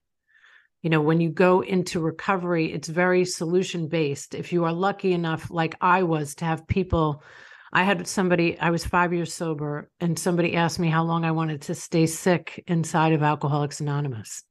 You 0.83 0.91
know, 0.91 1.01
when 1.01 1.21
you 1.21 1.31
go 1.31 1.61
into 1.61 2.01
recovery, 2.01 2.73
it's 2.73 2.89
very 2.89 3.25
solution 3.25 3.89
based. 3.89 4.35
If 4.35 4.53
you 4.53 4.65
are 4.65 4.73
lucky 4.73 5.13
enough, 5.13 5.51
like 5.51 5.75
I 5.81 6.03
was, 6.03 6.35
to 6.37 6.45
have 6.45 6.67
people, 6.67 7.23
I 7.73 7.83
had 7.85 8.07
somebody, 8.07 8.59
I 8.59 8.71
was 8.71 8.85
five 8.85 9.13
years 9.13 9.33
sober, 9.33 9.91
and 10.01 10.19
somebody 10.19 10.55
asked 10.57 10.79
me 10.79 10.89
how 10.89 11.05
long 11.05 11.25
I 11.25 11.33
wanted 11.33 11.63
to 11.63 11.75
stay 11.75 12.07
sick 12.07 12.63
inside 12.67 13.13
of 13.13 13.23
Alcoholics 13.23 13.81
Anonymous. 13.81 14.45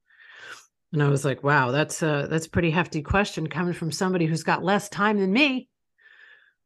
And 0.93 1.01
I 1.01 1.07
was 1.07 1.24
like, 1.24 1.43
wow, 1.43 1.71
that's 1.71 2.01
a 2.01 2.27
that's 2.29 2.48
a 2.48 2.50
pretty 2.50 2.71
hefty 2.71 3.01
question 3.01 3.48
coming 3.48 3.74
from 3.74 3.93
somebody 3.93 4.25
who's 4.25 4.43
got 4.43 4.63
less 4.63 4.89
time 4.89 5.19
than 5.19 5.31
me. 5.31 5.69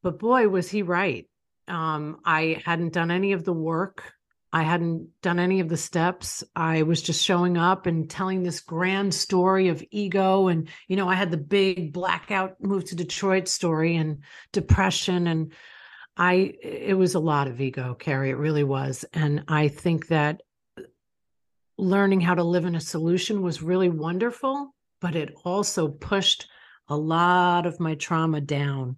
But 0.01 0.17
boy, 0.17 0.47
was 0.47 0.69
he 0.69 0.81
right. 0.81 1.27
Um, 1.67 2.19
I 2.25 2.61
hadn't 2.65 2.93
done 2.93 3.11
any 3.11 3.33
of 3.33 3.43
the 3.43 3.53
work. 3.53 4.14
I 4.55 4.63
hadn't 4.63 5.09
done 5.21 5.37
any 5.37 5.59
of 5.59 5.67
the 5.67 5.75
steps. 5.75 6.41
I 6.55 6.83
was 6.83 7.01
just 7.01 7.21
showing 7.21 7.57
up 7.57 7.87
and 7.87 8.09
telling 8.09 8.41
this 8.41 8.61
grand 8.61 9.13
story 9.13 9.67
of 9.67 9.83
ego. 9.91 10.47
And, 10.47 10.69
you 10.87 10.95
know, 10.95 11.09
I 11.09 11.15
had 11.15 11.29
the 11.29 11.35
big 11.35 11.91
blackout 11.91 12.63
move 12.63 12.85
to 12.85 12.95
Detroit 12.95 13.49
story 13.49 13.97
and 13.97 14.23
depression. 14.53 15.27
And 15.27 15.51
I, 16.15 16.53
it 16.63 16.97
was 16.97 17.15
a 17.15 17.19
lot 17.19 17.49
of 17.49 17.59
ego, 17.59 17.95
Carrie. 17.95 18.29
It 18.29 18.37
really 18.37 18.63
was. 18.63 19.03
And 19.11 19.43
I 19.49 19.67
think 19.67 20.07
that 20.07 20.41
learning 21.77 22.21
how 22.21 22.35
to 22.35 22.43
live 22.45 22.63
in 22.63 22.75
a 22.75 22.79
solution 22.79 23.41
was 23.41 23.61
really 23.61 23.89
wonderful, 23.89 24.73
but 25.01 25.17
it 25.17 25.35
also 25.43 25.89
pushed 25.89 26.47
a 26.87 26.95
lot 26.95 27.65
of 27.65 27.81
my 27.81 27.95
trauma 27.95 28.39
down. 28.39 28.95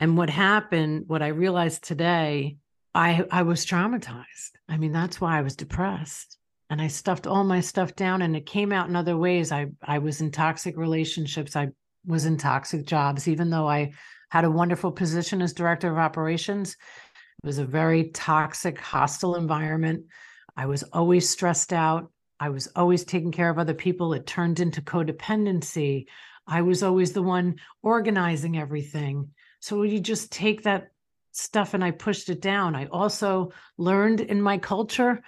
And 0.00 0.18
what 0.18 0.28
happened, 0.28 1.04
what 1.06 1.22
I 1.22 1.28
realized 1.28 1.84
today, 1.84 2.56
I 2.94 3.24
I 3.30 3.42
was 3.42 3.66
traumatized. 3.66 4.52
I 4.68 4.76
mean, 4.76 4.92
that's 4.92 5.20
why 5.20 5.38
I 5.38 5.42
was 5.42 5.56
depressed. 5.56 6.36
And 6.70 6.82
I 6.82 6.88
stuffed 6.88 7.26
all 7.26 7.44
my 7.44 7.60
stuff 7.60 7.96
down 7.96 8.20
and 8.22 8.36
it 8.36 8.44
came 8.44 8.72
out 8.72 8.88
in 8.88 8.96
other 8.96 9.16
ways. 9.16 9.52
I 9.52 9.68
I 9.82 9.98
was 9.98 10.20
in 10.20 10.30
toxic 10.30 10.76
relationships. 10.76 11.56
I 11.56 11.68
was 12.06 12.24
in 12.24 12.36
toxic 12.36 12.86
jobs, 12.86 13.28
even 13.28 13.50
though 13.50 13.68
I 13.68 13.92
had 14.30 14.44
a 14.44 14.50
wonderful 14.50 14.92
position 14.92 15.40
as 15.40 15.52
director 15.52 15.90
of 15.90 15.98
operations. 15.98 16.76
It 17.42 17.46
was 17.46 17.58
a 17.58 17.64
very 17.64 18.10
toxic, 18.10 18.78
hostile 18.78 19.36
environment. 19.36 20.04
I 20.56 20.66
was 20.66 20.82
always 20.82 21.28
stressed 21.28 21.72
out. 21.72 22.10
I 22.40 22.50
was 22.50 22.68
always 22.76 23.04
taking 23.04 23.32
care 23.32 23.50
of 23.50 23.58
other 23.58 23.74
people. 23.74 24.12
It 24.12 24.26
turned 24.26 24.60
into 24.60 24.82
codependency. 24.82 26.06
I 26.46 26.62
was 26.62 26.82
always 26.82 27.12
the 27.12 27.22
one 27.22 27.56
organizing 27.82 28.58
everything. 28.58 29.30
So 29.60 29.82
you 29.82 30.00
just 30.00 30.32
take 30.32 30.62
that 30.62 30.88
stuff 31.38 31.74
and 31.74 31.84
I 31.84 31.90
pushed 31.90 32.28
it 32.28 32.40
down. 32.40 32.74
I 32.74 32.86
also 32.86 33.52
learned 33.76 34.20
in 34.20 34.42
my 34.42 34.58
culture, 34.58 35.22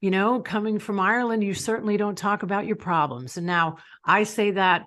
you 0.00 0.10
know, 0.10 0.40
coming 0.40 0.78
from 0.78 1.00
Ireland, 1.00 1.42
you 1.42 1.54
certainly 1.54 1.96
don't 1.96 2.16
talk 2.18 2.42
about 2.42 2.66
your 2.66 2.76
problems. 2.76 3.36
And 3.36 3.46
now 3.46 3.78
I 4.04 4.24
say 4.24 4.52
that 4.52 4.86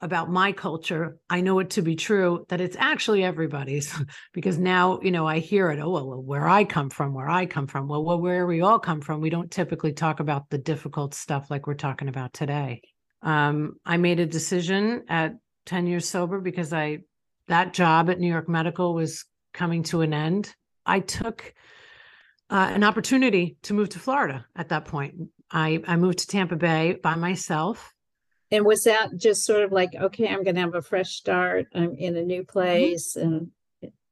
about 0.00 0.30
my 0.30 0.52
culture. 0.52 1.18
I 1.28 1.42
know 1.42 1.58
it 1.58 1.70
to 1.70 1.82
be 1.82 1.94
true 1.94 2.46
that 2.48 2.60
it's 2.60 2.76
actually 2.78 3.22
everybody's 3.22 3.94
because 4.32 4.58
now, 4.58 5.00
you 5.02 5.10
know, 5.10 5.26
I 5.26 5.38
hear 5.40 5.70
it. 5.70 5.78
Oh, 5.80 5.90
well, 5.90 6.22
where 6.22 6.48
I 6.48 6.64
come 6.64 6.90
from, 6.90 7.12
where 7.12 7.28
I 7.28 7.46
come 7.46 7.66
from. 7.66 7.88
Well, 7.88 8.04
well, 8.04 8.20
where 8.20 8.46
we 8.46 8.62
all 8.62 8.78
come 8.78 9.00
from, 9.00 9.20
we 9.20 9.30
don't 9.30 9.50
typically 9.50 9.92
talk 9.92 10.20
about 10.20 10.48
the 10.48 10.58
difficult 10.58 11.14
stuff 11.14 11.50
like 11.50 11.66
we're 11.66 11.74
talking 11.74 12.08
about 12.08 12.32
today. 12.32 12.82
Um, 13.22 13.74
I 13.84 13.98
made 13.98 14.20
a 14.20 14.26
decision 14.26 15.04
at 15.08 15.34
10 15.66 15.86
years 15.86 16.08
sober 16.08 16.40
because 16.40 16.72
I, 16.72 17.00
that 17.48 17.74
job 17.74 18.08
at 18.08 18.18
New 18.18 18.30
York 18.30 18.48
Medical 18.48 18.94
was 18.94 19.26
coming 19.52 19.82
to 19.84 20.00
an 20.00 20.12
end. 20.12 20.54
I 20.86 21.00
took 21.00 21.54
uh, 22.48 22.70
an 22.72 22.84
opportunity 22.84 23.56
to 23.62 23.74
move 23.74 23.90
to 23.90 23.98
Florida 23.98 24.46
at 24.56 24.68
that 24.70 24.86
point. 24.86 25.14
I, 25.50 25.82
I 25.86 25.96
moved 25.96 26.20
to 26.20 26.26
Tampa 26.26 26.56
Bay 26.56 26.98
by 27.02 27.14
myself. 27.14 27.94
And 28.52 28.64
was 28.64 28.82
that 28.84 29.16
just 29.16 29.44
sort 29.44 29.62
of 29.62 29.70
like, 29.70 29.94
okay, 29.94 30.28
I'm 30.28 30.42
going 30.42 30.56
to 30.56 30.62
have 30.62 30.74
a 30.74 30.82
fresh 30.82 31.10
start. 31.10 31.66
I'm 31.74 31.94
in 31.94 32.16
a 32.16 32.22
new 32.22 32.44
place, 32.44 33.14
and 33.16 33.50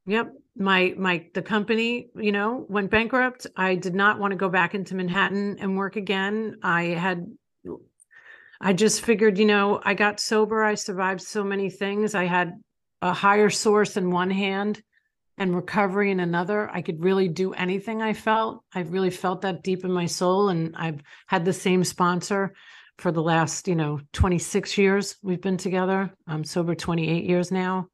Yep. 0.08 0.32
My 0.56 0.94
my 0.96 1.26
the 1.34 1.42
company, 1.42 2.08
you 2.16 2.32
know, 2.32 2.64
went 2.68 2.90
bankrupt. 2.90 3.46
I 3.56 3.74
did 3.74 3.94
not 3.94 4.18
want 4.18 4.32
to 4.32 4.36
go 4.36 4.48
back 4.48 4.74
into 4.74 4.94
Manhattan 4.94 5.58
and 5.60 5.76
work 5.76 5.96
again. 5.96 6.56
I 6.62 6.84
had 6.84 7.26
I 8.60 8.72
just 8.72 9.02
figured, 9.02 9.38
you 9.38 9.44
know, 9.44 9.80
I 9.84 9.92
got 9.94 10.18
sober, 10.18 10.64
I 10.64 10.74
survived 10.74 11.20
so 11.20 11.44
many 11.44 11.68
things. 11.68 12.14
I 12.14 12.24
had 12.24 12.54
a 13.02 13.12
higher 13.12 13.50
source 13.50 13.96
in 13.96 14.10
one 14.10 14.30
hand 14.30 14.82
and 15.38 15.54
recovery 15.54 16.10
in 16.10 16.20
another. 16.20 16.68
I 16.70 16.82
could 16.82 17.02
really 17.02 17.28
do 17.28 17.52
anything 17.54 18.02
I 18.02 18.12
felt. 18.12 18.62
I 18.74 18.80
really 18.80 19.10
felt 19.10 19.42
that 19.42 19.62
deep 19.62 19.84
in 19.84 19.92
my 19.92 20.06
soul. 20.06 20.48
And 20.48 20.74
I've 20.76 21.00
had 21.26 21.44
the 21.44 21.52
same 21.52 21.84
sponsor 21.84 22.54
for 22.98 23.12
the 23.12 23.22
last, 23.22 23.68
you 23.68 23.76
know, 23.76 24.00
26 24.12 24.76
years 24.76 25.16
we've 25.22 25.40
been 25.40 25.56
together. 25.56 26.12
I'm 26.26 26.44
sober 26.44 26.74
28 26.74 27.24
years 27.24 27.52
now. 27.52 27.86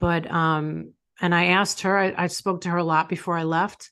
But 0.00 0.30
um, 0.30 0.94
and 1.20 1.34
I 1.34 1.46
asked 1.46 1.82
her, 1.82 1.96
I, 1.96 2.14
I 2.16 2.26
spoke 2.26 2.62
to 2.62 2.70
her 2.70 2.78
a 2.78 2.84
lot 2.84 3.08
before 3.08 3.36
I 3.36 3.44
left. 3.44 3.90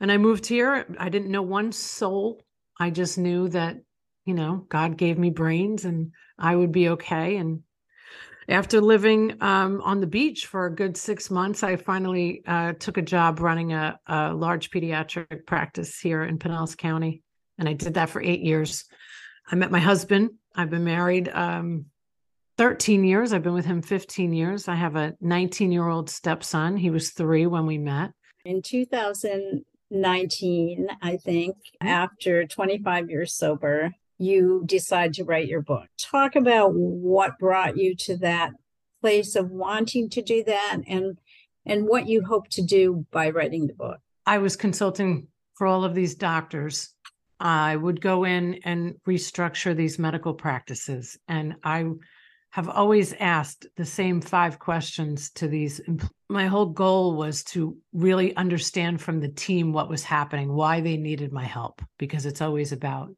And 0.00 0.10
I 0.10 0.16
moved 0.16 0.46
here. 0.46 0.86
I 0.98 1.08
didn't 1.08 1.30
know 1.30 1.42
one 1.42 1.72
soul. 1.72 2.42
I 2.78 2.90
just 2.90 3.18
knew 3.18 3.48
that, 3.50 3.76
you 4.24 4.34
know, 4.34 4.66
God 4.68 4.96
gave 4.96 5.18
me 5.18 5.30
brains 5.30 5.84
and 5.84 6.12
I 6.38 6.56
would 6.56 6.72
be 6.72 6.90
okay. 6.90 7.36
And 7.36 7.62
after 8.50 8.80
living 8.80 9.36
um, 9.40 9.80
on 9.82 10.00
the 10.00 10.06
beach 10.06 10.46
for 10.46 10.66
a 10.66 10.74
good 10.74 10.96
six 10.96 11.30
months, 11.30 11.62
I 11.62 11.76
finally 11.76 12.42
uh, 12.46 12.72
took 12.74 12.96
a 12.96 13.02
job 13.02 13.40
running 13.40 13.72
a, 13.72 13.98
a, 14.06 14.34
large 14.34 14.70
pediatric 14.70 15.46
practice 15.46 16.00
here 16.00 16.24
in 16.24 16.38
Pinellas 16.38 16.76
County. 16.76 17.22
And 17.58 17.68
I 17.68 17.74
did 17.74 17.94
that 17.94 18.10
for 18.10 18.20
eight 18.20 18.40
years. 18.40 18.84
I 19.50 19.54
met 19.54 19.70
my 19.70 19.78
husband. 19.78 20.30
I've 20.54 20.70
been 20.70 20.84
married 20.84 21.28
um, 21.28 21.86
13 22.58 23.04
years. 23.04 23.32
I've 23.32 23.42
been 23.42 23.54
with 23.54 23.66
him 23.66 23.82
15 23.82 24.32
years. 24.32 24.68
I 24.68 24.74
have 24.74 24.96
a 24.96 25.14
19 25.20 25.70
year 25.70 25.88
old 25.88 26.10
stepson. 26.10 26.76
He 26.76 26.90
was 26.90 27.10
three 27.10 27.46
when 27.46 27.66
we 27.66 27.78
met. 27.78 28.10
In 28.44 28.62
2019, 28.62 30.88
I 31.02 31.16
think, 31.18 31.56
mm-hmm. 31.56 31.88
after 31.88 32.46
25 32.46 33.10
years 33.10 33.34
sober, 33.34 33.92
you 34.20 34.62
decide 34.66 35.14
to 35.14 35.24
write 35.24 35.48
your 35.48 35.62
book. 35.62 35.86
Talk 35.98 36.36
about 36.36 36.72
what 36.74 37.38
brought 37.38 37.76
you 37.76 37.94
to 37.96 38.16
that 38.18 38.52
place 39.00 39.34
of 39.34 39.50
wanting 39.50 40.10
to 40.10 40.22
do 40.22 40.44
that 40.44 40.78
and 40.86 41.18
and 41.66 41.86
what 41.86 42.08
you 42.08 42.22
hope 42.22 42.48
to 42.48 42.62
do 42.62 43.06
by 43.10 43.30
writing 43.30 43.66
the 43.66 43.74
book. 43.74 43.98
I 44.26 44.38
was 44.38 44.56
consulting 44.56 45.28
for 45.54 45.66
all 45.66 45.84
of 45.84 45.94
these 45.94 46.14
doctors. 46.14 46.94
I 47.38 47.76
would 47.76 48.00
go 48.00 48.24
in 48.24 48.60
and 48.64 48.94
restructure 49.06 49.76
these 49.76 49.98
medical 49.98 50.34
practices 50.34 51.18
and 51.28 51.56
I 51.64 51.84
have 52.50 52.68
always 52.68 53.12
asked 53.14 53.66
the 53.76 53.84
same 53.84 54.20
five 54.20 54.58
questions 54.58 55.30
to 55.30 55.46
these. 55.46 55.80
My 56.28 56.46
whole 56.46 56.66
goal 56.66 57.14
was 57.14 57.44
to 57.44 57.76
really 57.92 58.34
understand 58.36 59.00
from 59.00 59.20
the 59.20 59.28
team 59.28 59.72
what 59.72 59.88
was 59.88 60.02
happening, 60.02 60.52
why 60.52 60.80
they 60.80 60.96
needed 60.96 61.32
my 61.32 61.44
help, 61.44 61.80
because 61.98 62.26
it's 62.26 62.40
always 62.40 62.72
about 62.72 63.10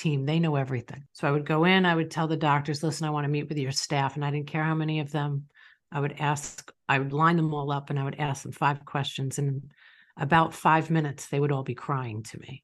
team. 0.00 0.24
They 0.24 0.40
know 0.40 0.56
everything. 0.56 1.04
So 1.12 1.28
I 1.28 1.30
would 1.30 1.46
go 1.46 1.64
in, 1.64 1.84
I 1.84 1.94
would 1.94 2.10
tell 2.10 2.28
the 2.28 2.36
doctors, 2.36 2.82
listen, 2.82 3.06
I 3.06 3.10
want 3.10 3.24
to 3.24 3.30
meet 3.30 3.48
with 3.48 3.58
your 3.58 3.72
staff. 3.72 4.14
And 4.14 4.24
I 4.24 4.30
didn't 4.30 4.48
care 4.48 4.64
how 4.64 4.74
many 4.74 5.00
of 5.00 5.12
them. 5.12 5.46
I 5.92 6.00
would 6.00 6.16
ask, 6.18 6.72
I 6.88 6.98
would 6.98 7.12
line 7.12 7.36
them 7.36 7.52
all 7.52 7.72
up 7.72 7.90
and 7.90 7.98
I 7.98 8.04
would 8.04 8.18
ask 8.18 8.42
them 8.42 8.52
five 8.52 8.84
questions. 8.84 9.38
And 9.38 9.70
about 10.16 10.54
five 10.54 10.90
minutes, 10.90 11.26
they 11.26 11.40
would 11.40 11.52
all 11.52 11.64
be 11.64 11.74
crying 11.74 12.22
to 12.24 12.38
me 12.38 12.62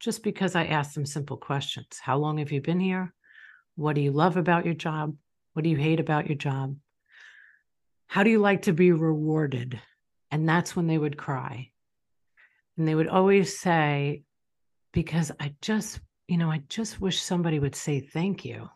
just 0.00 0.22
because 0.22 0.54
I 0.54 0.66
asked 0.66 0.94
them 0.94 1.06
simple 1.06 1.36
questions. 1.36 1.98
How 2.00 2.16
long 2.16 2.38
have 2.38 2.52
you 2.52 2.60
been 2.60 2.80
here? 2.80 3.12
What 3.76 3.94
do 3.94 4.00
you 4.00 4.12
love 4.12 4.36
about 4.36 4.64
your 4.64 4.74
job? 4.74 5.16
What 5.52 5.62
do 5.62 5.70
you 5.70 5.76
hate 5.76 6.00
about 6.00 6.26
your 6.26 6.36
job? 6.36 6.76
How 8.06 8.22
do 8.22 8.30
you 8.30 8.38
like 8.38 8.62
to 8.62 8.72
be 8.72 8.92
rewarded? 8.92 9.80
And 10.30 10.48
that's 10.48 10.76
when 10.76 10.86
they 10.86 10.98
would 10.98 11.16
cry. 11.16 11.70
And 12.76 12.86
they 12.86 12.94
would 12.94 13.08
always 13.08 13.58
say, 13.58 14.22
because 14.92 15.32
I 15.40 15.54
just, 15.60 16.00
you 16.28 16.36
know, 16.36 16.50
I 16.50 16.62
just 16.68 17.00
wish 17.00 17.20
somebody 17.20 17.58
would 17.58 17.74
say 17.74 18.00
thank 18.00 18.44
you. 18.44 18.68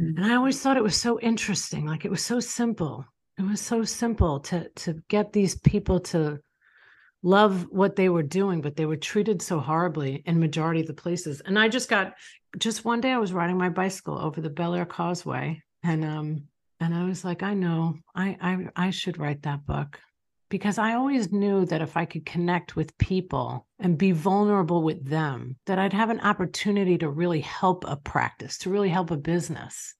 Mm-hmm. 0.00 0.16
And 0.16 0.32
I 0.32 0.36
always 0.36 0.60
thought 0.60 0.76
it 0.76 0.82
was 0.82 0.96
so 0.96 1.18
interesting. 1.20 1.86
Like 1.86 2.04
it 2.04 2.10
was 2.10 2.24
so 2.24 2.40
simple. 2.40 3.04
It 3.38 3.42
was 3.42 3.60
so 3.60 3.84
simple 3.84 4.40
to 4.40 4.68
to 4.68 5.02
get 5.08 5.32
these 5.32 5.56
people 5.56 6.00
to 6.00 6.40
love 7.22 7.66
what 7.70 7.96
they 7.96 8.08
were 8.08 8.22
doing, 8.22 8.60
but 8.60 8.76
they 8.76 8.86
were 8.86 8.96
treated 8.96 9.42
so 9.42 9.58
horribly 9.58 10.22
in 10.26 10.38
majority 10.38 10.80
of 10.80 10.86
the 10.86 10.94
places. 10.94 11.40
And 11.44 11.58
I 11.58 11.68
just 11.68 11.88
got 11.88 12.14
just 12.58 12.84
one 12.84 13.00
day 13.00 13.12
I 13.12 13.18
was 13.18 13.32
riding 13.32 13.58
my 13.58 13.68
bicycle 13.68 14.18
over 14.18 14.40
the 14.40 14.50
Belleair 14.50 14.88
Causeway 14.88 15.62
and 15.82 16.04
um 16.04 16.44
and 16.80 16.94
I 16.94 17.04
was 17.04 17.24
like, 17.24 17.42
I 17.42 17.54
know, 17.54 17.96
I 18.14 18.36
I 18.40 18.86
I 18.86 18.90
should 18.90 19.18
write 19.18 19.42
that 19.42 19.66
book 19.66 20.00
because 20.48 20.78
I 20.78 20.94
always 20.94 21.32
knew 21.32 21.66
that 21.66 21.82
if 21.82 21.96
I 21.96 22.04
could 22.04 22.24
connect 22.24 22.76
with 22.76 22.96
people 22.98 23.66
and 23.78 23.98
be 23.98 24.12
vulnerable 24.12 24.82
with 24.82 25.04
them, 25.04 25.56
that 25.66 25.78
I'd 25.78 25.92
have 25.92 26.10
an 26.10 26.20
opportunity 26.20 26.98
to 26.98 27.08
really 27.08 27.40
help 27.40 27.84
a 27.86 27.96
practice, 27.96 28.58
to 28.58 28.70
really 28.70 28.88
help 28.88 29.10
a 29.10 29.16
business. 29.16 29.94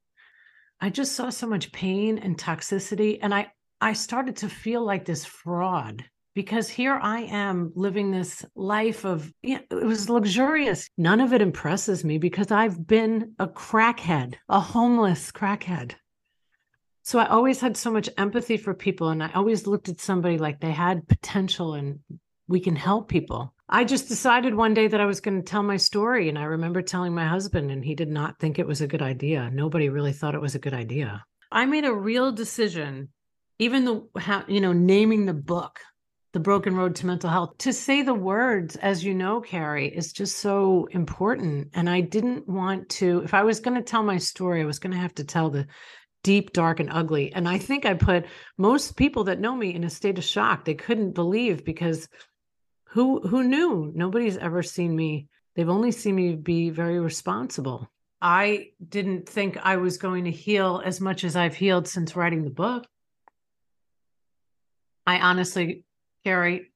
I 0.80 0.90
just 0.90 1.12
saw 1.12 1.30
so 1.30 1.46
much 1.46 1.72
pain 1.72 2.18
and 2.18 2.38
toxicity 2.38 3.18
and 3.20 3.34
I 3.34 3.52
I 3.80 3.92
started 3.92 4.37
to 4.37 4.48
feel 4.48 4.84
like 4.84 5.04
this 5.04 5.24
fraud 5.24 6.04
because 6.34 6.68
here 6.68 6.98
I 7.00 7.22
am 7.22 7.72
living 7.74 8.11
this 8.11 8.44
life 8.54 9.04
of 9.04 9.32
you 9.42 9.56
know, 9.56 9.78
it 9.78 9.84
was 9.84 10.08
luxurious. 10.08 10.88
None 10.96 11.20
of 11.20 11.32
it 11.32 11.42
impresses 11.42 12.04
me 12.04 12.18
because 12.18 12.50
I've 12.50 12.87
been 12.87 13.34
a 13.38 13.48
crackhead, 13.48 14.34
a 14.48 14.61
homeless 14.61 15.30
crackhead. 15.32 15.94
So 17.08 17.18
I 17.18 17.24
always 17.24 17.58
had 17.58 17.74
so 17.74 17.90
much 17.90 18.10
empathy 18.18 18.58
for 18.58 18.74
people 18.74 19.08
and 19.08 19.22
I 19.22 19.30
always 19.34 19.66
looked 19.66 19.88
at 19.88 19.98
somebody 19.98 20.36
like 20.36 20.60
they 20.60 20.72
had 20.72 21.08
potential 21.08 21.72
and 21.72 22.00
we 22.48 22.60
can 22.60 22.76
help 22.76 23.08
people. 23.08 23.54
I 23.66 23.84
just 23.84 24.08
decided 24.08 24.54
one 24.54 24.74
day 24.74 24.88
that 24.88 25.00
I 25.00 25.06
was 25.06 25.22
going 25.22 25.38
to 25.38 25.42
tell 25.42 25.62
my 25.62 25.78
story 25.78 26.28
and 26.28 26.38
I 26.38 26.42
remember 26.42 26.82
telling 26.82 27.14
my 27.14 27.26
husband 27.26 27.70
and 27.70 27.82
he 27.82 27.94
did 27.94 28.10
not 28.10 28.38
think 28.38 28.58
it 28.58 28.66
was 28.66 28.82
a 28.82 28.86
good 28.86 29.00
idea. 29.00 29.48
Nobody 29.50 29.88
really 29.88 30.12
thought 30.12 30.34
it 30.34 30.42
was 30.42 30.54
a 30.54 30.58
good 30.58 30.74
idea. 30.74 31.24
I 31.50 31.64
made 31.64 31.86
a 31.86 31.94
real 31.94 32.30
decision 32.30 33.08
even 33.58 33.86
the 33.86 34.06
how 34.18 34.44
you 34.46 34.60
know 34.60 34.74
naming 34.74 35.24
the 35.24 35.32
book 35.32 35.80
the 36.34 36.40
broken 36.40 36.76
road 36.76 36.94
to 36.94 37.06
mental 37.06 37.30
health 37.30 37.56
to 37.56 37.72
say 37.72 38.02
the 38.02 38.14
words 38.14 38.76
as 38.76 39.02
you 39.02 39.14
know 39.14 39.40
carrie 39.40 39.88
is 39.88 40.12
just 40.12 40.38
so 40.38 40.86
important 40.92 41.68
and 41.74 41.90
i 41.90 42.00
didn't 42.00 42.46
want 42.48 42.88
to 42.88 43.20
if 43.24 43.34
i 43.34 43.42
was 43.42 43.58
going 43.60 43.74
to 43.74 43.82
tell 43.82 44.02
my 44.02 44.18
story 44.18 44.60
i 44.60 44.64
was 44.64 44.78
going 44.78 44.92
to 44.92 44.98
have 44.98 45.14
to 45.14 45.24
tell 45.24 45.50
the 45.50 45.66
deep 46.28 46.52
dark 46.52 46.78
and 46.78 46.90
ugly. 46.92 47.32
And 47.32 47.48
i 47.48 47.56
think 47.56 47.86
i 47.86 47.94
put 47.94 48.26
most 48.58 48.96
people 48.96 49.24
that 49.24 49.40
know 49.40 49.56
me 49.56 49.74
in 49.74 49.82
a 49.82 49.88
state 49.88 50.18
of 50.18 50.24
shock. 50.24 50.66
They 50.66 50.74
couldn't 50.74 51.12
believe 51.12 51.64
because 51.64 52.06
who 52.90 53.26
who 53.26 53.42
knew? 53.44 53.90
Nobody's 53.94 54.36
ever 54.36 54.62
seen 54.62 54.94
me. 54.94 55.28
They've 55.54 55.70
only 55.70 55.90
seen 55.90 56.16
me 56.16 56.36
be 56.36 56.68
very 56.68 57.00
responsible. 57.00 57.88
I 58.20 58.72
didn't 58.86 59.26
think 59.26 59.56
i 59.56 59.76
was 59.76 59.96
going 59.96 60.24
to 60.24 60.30
heal 60.30 60.82
as 60.84 61.00
much 61.00 61.24
as 61.24 61.34
i've 61.34 61.54
healed 61.54 61.88
since 61.88 62.14
writing 62.14 62.44
the 62.44 62.58
book. 62.64 62.84
I 65.06 65.20
honestly 65.20 65.84
Carrie, 66.24 66.70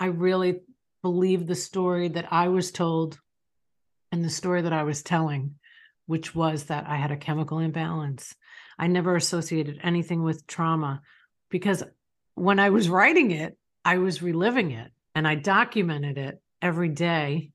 I 0.00 0.06
really 0.06 0.62
believe 1.00 1.46
the 1.46 1.54
story 1.54 2.08
that 2.08 2.32
I 2.32 2.48
was 2.48 2.72
told 2.72 3.20
and 4.10 4.24
the 4.24 4.30
story 4.40 4.62
that 4.62 4.72
I 4.72 4.82
was 4.82 5.04
telling, 5.04 5.60
which 6.06 6.34
was 6.34 6.64
that 6.64 6.86
I 6.86 6.96
had 6.96 7.10
a 7.10 7.16
chemical 7.16 7.58
imbalance. 7.58 8.34
I 8.78 8.86
never 8.86 9.16
associated 9.16 9.80
anything 9.82 10.22
with 10.22 10.46
trauma 10.46 11.02
because 11.50 11.82
when 12.34 12.58
I 12.58 12.70
was 12.70 12.88
writing 12.88 13.30
it, 13.30 13.56
I 13.84 13.98
was 13.98 14.22
reliving 14.22 14.72
it 14.72 14.90
and 15.14 15.26
I 15.26 15.34
documented 15.34 16.18
it 16.18 16.40
every 16.60 16.88
day 16.88 17.50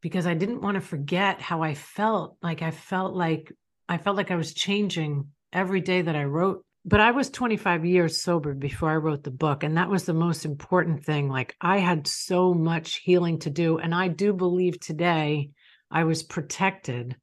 because 0.00 0.26
I 0.26 0.34
didn't 0.34 0.62
want 0.62 0.76
to 0.76 0.80
forget 0.80 1.40
how 1.40 1.62
I 1.62 1.74
felt. 1.74 2.36
Like 2.42 2.62
I 2.62 2.70
felt 2.70 3.14
like 3.14 3.52
I 3.88 3.98
felt 3.98 4.16
like 4.16 4.30
I 4.30 4.36
was 4.36 4.54
changing 4.54 5.28
every 5.52 5.80
day 5.80 6.02
that 6.02 6.16
I 6.16 6.24
wrote 6.24 6.64
but 6.88 7.00
I 7.00 7.10
was 7.10 7.28
25 7.28 7.84
years 7.84 8.22
sober 8.22 8.54
before 8.54 8.90
I 8.90 8.96
wrote 8.96 9.22
the 9.22 9.30
book. 9.30 9.62
And 9.62 9.76
that 9.76 9.90
was 9.90 10.04
the 10.04 10.14
most 10.14 10.46
important 10.46 11.04
thing. 11.04 11.28
Like 11.28 11.54
I 11.60 11.78
had 11.78 12.06
so 12.06 12.54
much 12.54 12.96
healing 12.96 13.40
to 13.40 13.50
do. 13.50 13.76
And 13.76 13.94
I 13.94 14.08
do 14.08 14.32
believe 14.32 14.80
today 14.80 15.50
I 15.90 16.04
was 16.04 16.22
protected. 16.22 17.16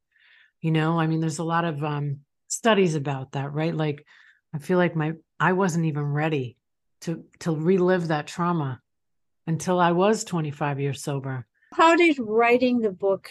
You 0.66 0.72
know, 0.72 1.00
I 1.00 1.06
mean, 1.06 1.20
there's 1.20 1.38
a 1.38 1.44
lot 1.44 1.64
of 1.64 1.84
um, 1.84 2.22
studies 2.48 2.96
about 2.96 3.34
that, 3.34 3.54
right? 3.54 3.76
Like 3.76 4.04
I 4.52 4.58
feel 4.58 4.80
like 4.80 4.96
my 4.96 5.12
I 5.40 5.54
wasn't 5.54 5.86
even 5.86 6.06
ready 6.06 6.58
to 7.02 7.24
to 7.42 7.56
relive 7.56 8.08
that 8.08 8.26
trauma 8.26 8.82
until 9.46 9.80
I 9.80 9.92
was 9.92 10.24
25 10.24 10.80
years 10.80 11.04
sober. 11.04 11.46
How 11.76 11.96
did 11.96 12.18
writing 12.18 12.80
the 12.82 12.90
book 12.90 13.30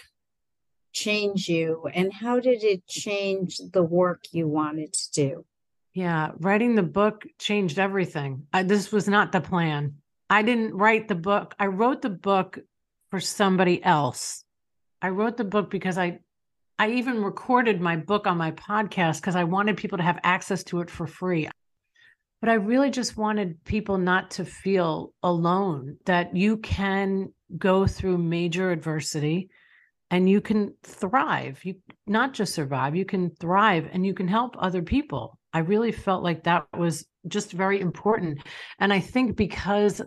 change 0.93 1.49
you 1.49 1.89
and 1.93 2.13
how 2.13 2.39
did 2.39 2.63
it 2.63 2.87
change 2.87 3.59
the 3.73 3.83
work 3.83 4.23
you 4.31 4.47
wanted 4.47 4.93
to 4.93 5.11
do? 5.11 5.45
Yeah, 5.93 6.31
writing 6.39 6.75
the 6.75 6.83
book 6.83 7.25
changed 7.37 7.79
everything. 7.79 8.47
I, 8.53 8.63
this 8.63 8.93
was 8.93 9.09
not 9.09 9.33
the 9.33 9.41
plan. 9.41 9.95
I 10.29 10.41
didn't 10.41 10.73
write 10.73 11.09
the 11.09 11.15
book. 11.15 11.53
I 11.59 11.65
wrote 11.65 12.01
the 12.01 12.09
book 12.09 12.59
for 13.11 13.19
somebody 13.19 13.83
else. 13.83 14.45
I 15.01 15.09
wrote 15.09 15.35
the 15.35 15.43
book 15.43 15.69
because 15.69 15.97
I 15.97 16.19
I 16.77 16.91
even 16.91 17.23
recorded 17.23 17.79
my 17.79 17.95
book 17.95 18.27
on 18.27 18.37
my 18.37 18.51
podcast 18.51 19.21
because 19.21 19.35
I 19.35 19.45
wanted 19.45 19.77
people 19.77 19.97
to 19.97 20.03
have 20.03 20.19
access 20.23 20.63
to 20.65 20.81
it 20.81 20.89
for 20.89 21.07
free. 21.07 21.49
But 22.41 22.49
I 22.49 22.55
really 22.55 22.91
just 22.91 23.15
wanted 23.15 23.63
people 23.63 23.97
not 23.97 24.31
to 24.31 24.45
feel 24.45 25.13
alone, 25.23 25.97
that 26.05 26.35
you 26.35 26.57
can 26.57 27.33
go 27.57 27.87
through 27.87 28.17
major 28.17 28.71
adversity 28.71 29.49
and 30.11 30.29
you 30.29 30.41
can 30.41 30.75
thrive. 30.83 31.63
You 31.63 31.75
not 32.05 32.33
just 32.33 32.53
survive, 32.53 32.95
you 32.95 33.05
can 33.05 33.31
thrive 33.39 33.89
and 33.91 34.05
you 34.05 34.13
can 34.13 34.27
help 34.27 34.55
other 34.59 34.81
people. 34.81 35.39
I 35.53 35.59
really 35.59 35.93
felt 35.93 36.23
like 36.23 36.43
that 36.43 36.67
was 36.77 37.05
just 37.27 37.53
very 37.53 37.79
important. 37.79 38.39
And 38.79 38.91
I 38.91 38.99
think 38.99 39.37
because 39.37 40.01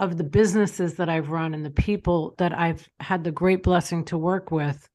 of 0.00 0.16
the 0.18 0.24
businesses 0.24 0.94
that 0.96 1.08
I've 1.08 1.30
run 1.30 1.54
and 1.54 1.64
the 1.64 1.70
people 1.70 2.34
that 2.38 2.52
I've 2.52 2.86
had 2.98 3.22
the 3.22 3.32
great 3.32 3.62
blessing 3.62 4.04
to 4.06 4.18
work 4.18 4.50
with, 4.50 4.88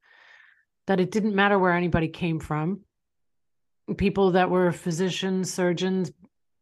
that 0.88 1.00
it 1.00 1.12
didn't 1.12 1.36
matter 1.36 1.58
where 1.58 1.74
anybody 1.74 2.08
came 2.08 2.40
from. 2.40 2.82
People 3.98 4.32
that 4.32 4.50
were 4.50 4.72
physicians, 4.72 5.54
surgeons, 5.54 6.12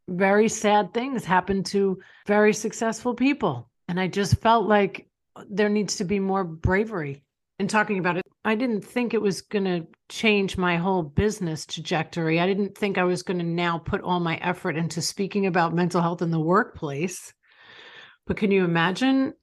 very 0.07 0.49
sad 0.49 0.93
things 0.93 1.23
happened 1.23 1.65
to 1.67 1.99
very 2.27 2.53
successful 2.53 3.13
people. 3.13 3.69
And 3.87 3.99
I 3.99 4.07
just 4.07 4.39
felt 4.41 4.67
like 4.67 5.07
there 5.49 5.69
needs 5.69 5.97
to 5.97 6.03
be 6.03 6.19
more 6.19 6.43
bravery 6.43 7.23
in 7.59 7.67
talking 7.67 7.99
about 7.99 8.17
it. 8.17 8.23
I 8.43 8.55
didn't 8.55 8.81
think 8.81 9.13
it 9.13 9.21
was 9.21 9.41
going 9.41 9.65
to 9.65 9.87
change 10.09 10.57
my 10.57 10.77
whole 10.77 11.03
business 11.03 11.65
trajectory. 11.65 12.39
I 12.39 12.47
didn't 12.47 12.75
think 12.75 12.97
I 12.97 13.03
was 13.03 13.21
going 13.21 13.37
to 13.37 13.45
now 13.45 13.77
put 13.77 14.01
all 14.01 14.19
my 14.19 14.37
effort 14.37 14.75
into 14.75 15.01
speaking 15.01 15.45
about 15.45 15.75
mental 15.75 16.01
health 16.01 16.23
in 16.23 16.31
the 16.31 16.39
workplace. 16.39 17.33
But 18.25 18.37
can 18.37 18.49
you 18.51 18.63
imagine 18.63 19.33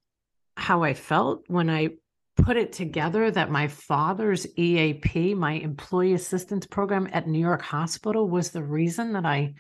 how 0.57 0.83
I 0.83 0.95
felt 0.95 1.45
when 1.47 1.71
I 1.71 1.91
put 2.39 2.57
it 2.57 2.73
together 2.73 3.31
that 3.31 3.51
my 3.51 3.69
father's 3.69 4.47
EAP, 4.57 5.35
my 5.35 5.53
employee 5.53 6.15
assistance 6.15 6.67
program 6.67 7.09
at 7.13 7.27
New 7.27 7.41
York 7.41 7.63
Hospital, 7.63 8.29
was 8.29 8.51
the 8.51 8.63
reason 8.63 9.13
that 9.13 9.27
I 9.27 9.55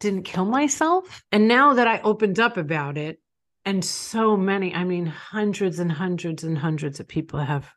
didn't 0.00 0.22
kill 0.22 0.44
myself? 0.44 1.22
And 1.32 1.48
now 1.48 1.74
that 1.74 1.88
I 1.88 2.00
opened 2.00 2.40
up 2.40 2.56
about 2.56 2.96
it, 2.96 3.18
and 3.64 3.84
so 3.84 4.36
many, 4.36 4.74
I 4.74 4.84
mean, 4.84 5.06
hundreds 5.06 5.78
and 5.78 5.90
hundreds 5.90 6.42
and 6.42 6.58
hundreds 6.58 6.98
of 6.98 7.06
people 7.06 7.40
have 7.40 7.70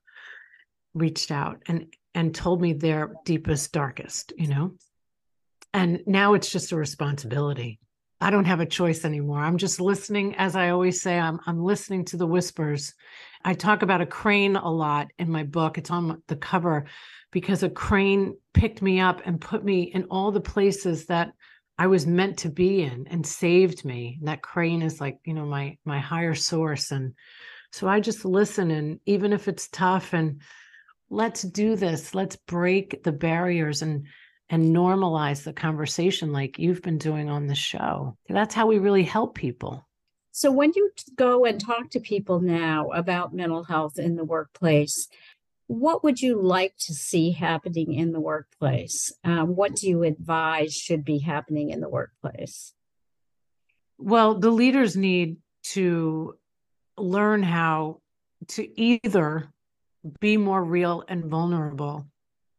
reached 0.93 1.31
out 1.31 1.61
and 1.67 1.93
and 2.13 2.33
told 2.33 2.61
me 2.61 2.71
their 2.71 3.13
deepest 3.25 3.71
darkest 3.73 4.33
you 4.37 4.47
know? 4.47 4.71
And 5.73 6.01
now 6.07 6.33
it's 6.33 6.49
just 6.49 6.71
a 6.71 6.77
responsibility. 6.77 7.79
I 8.21 8.29
don't 8.29 8.45
have 8.45 8.61
a 8.61 8.65
choice 8.65 9.03
anymore. 9.03 9.39
I'm 9.39 9.57
just 9.57 9.81
listening 9.81 10.35
as 10.35 10.55
i 10.55 10.69
always 10.69 11.01
say 11.01 11.19
i'm 11.19 11.39
i'm 11.45 11.61
listening 11.61 12.05
to 12.05 12.17
the 12.17 12.25
whispers 12.25 12.93
i 13.45 13.53
talk 13.53 13.81
about 13.81 14.01
a 14.01 14.05
crane 14.05 14.55
a 14.57 14.69
lot 14.69 15.07
in 15.17 15.31
my 15.31 15.43
book. 15.43 15.77
It's 15.77 15.91
on 15.91 16.21
the 16.27 16.35
cover 16.35 16.85
because 17.31 17.63
a 17.63 17.69
crane 17.69 18.35
picked 18.53 18.81
me 18.81 18.99
up 18.99 19.21
and 19.23 19.39
put 19.39 19.63
me 19.63 19.83
in 19.83 20.05
all 20.05 20.31
the 20.31 20.41
places 20.41 21.05
that 21.05 21.31
i 21.77 21.87
was 21.87 22.07
meant 22.07 22.37
to 22.39 22.49
be 22.49 22.81
in 22.81 23.07
and 23.09 23.25
saved 23.25 23.85
me. 23.85 24.17
And 24.19 24.27
that 24.27 24.41
crane 24.41 24.81
is 24.81 24.99
like 24.99 25.19
you 25.25 25.33
know 25.33 25.45
my 25.45 25.77
my 25.85 25.99
higher 25.99 26.35
source. 26.35 26.91
And 26.91 27.13
so 27.71 27.87
i 27.87 27.99
just 27.99 28.25
listen 28.25 28.71
and 28.71 28.99
even 29.05 29.31
if 29.31 29.47
it's 29.47 29.69
tough 29.69 30.13
and 30.13 30.41
let's 31.09 31.43
do 31.43 31.75
this 31.75 32.15
let's 32.15 32.35
break 32.35 33.03
the 33.03 33.11
barriers 33.11 33.81
and 33.81 34.07
and 34.49 34.75
normalize 34.75 35.43
the 35.43 35.53
conversation 35.53 36.31
like 36.31 36.59
you've 36.59 36.81
been 36.81 36.97
doing 36.97 37.29
on 37.29 37.47
the 37.47 37.55
show. 37.55 38.15
That's 38.29 38.53
how 38.53 38.67
we 38.67 38.77
really 38.77 39.03
help 39.03 39.35
people 39.35 39.87
so 40.35 40.51
when 40.51 40.71
you 40.75 40.91
go 41.15 41.45
and 41.45 41.61
talk 41.61 41.89
to 41.89 41.99
people 41.99 42.39
now 42.41 42.89
about 42.89 43.33
mental 43.33 43.63
health 43.63 43.97
in 43.97 44.15
the 44.15 44.25
workplace 44.25 45.07
what 45.67 46.03
would 46.03 46.21
you 46.21 46.39
like 46.39 46.75
to 46.77 46.93
see 46.93 47.31
happening 47.31 47.93
in 47.93 48.11
the 48.11 48.19
workplace 48.19 49.11
um, 49.23 49.55
what 49.55 49.75
do 49.75 49.87
you 49.87 50.03
advise 50.03 50.73
should 50.73 51.03
be 51.03 51.19
happening 51.19 51.69
in 51.69 51.79
the 51.79 51.89
workplace 51.89 52.73
well 53.97 54.37
the 54.39 54.51
leaders 54.51 54.95
need 54.95 55.37
to 55.63 56.35
learn 56.97 57.43
how 57.43 57.99
to 58.47 58.79
either 58.79 59.51
be 60.19 60.37
more 60.37 60.63
real 60.63 61.03
and 61.07 61.25
vulnerable 61.25 62.07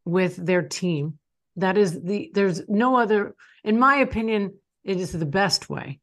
with 0.04 0.36
their 0.36 0.62
team. 0.62 1.18
That 1.56 1.78
is 1.78 2.00
the, 2.02 2.30
there's 2.34 2.68
no 2.68 2.96
other, 2.96 3.34
in 3.64 3.78
my 3.78 3.96
opinion, 3.96 4.54
it 4.84 4.98
is 4.98 5.12
the 5.12 5.26
best 5.26 5.70
way. 5.70 6.00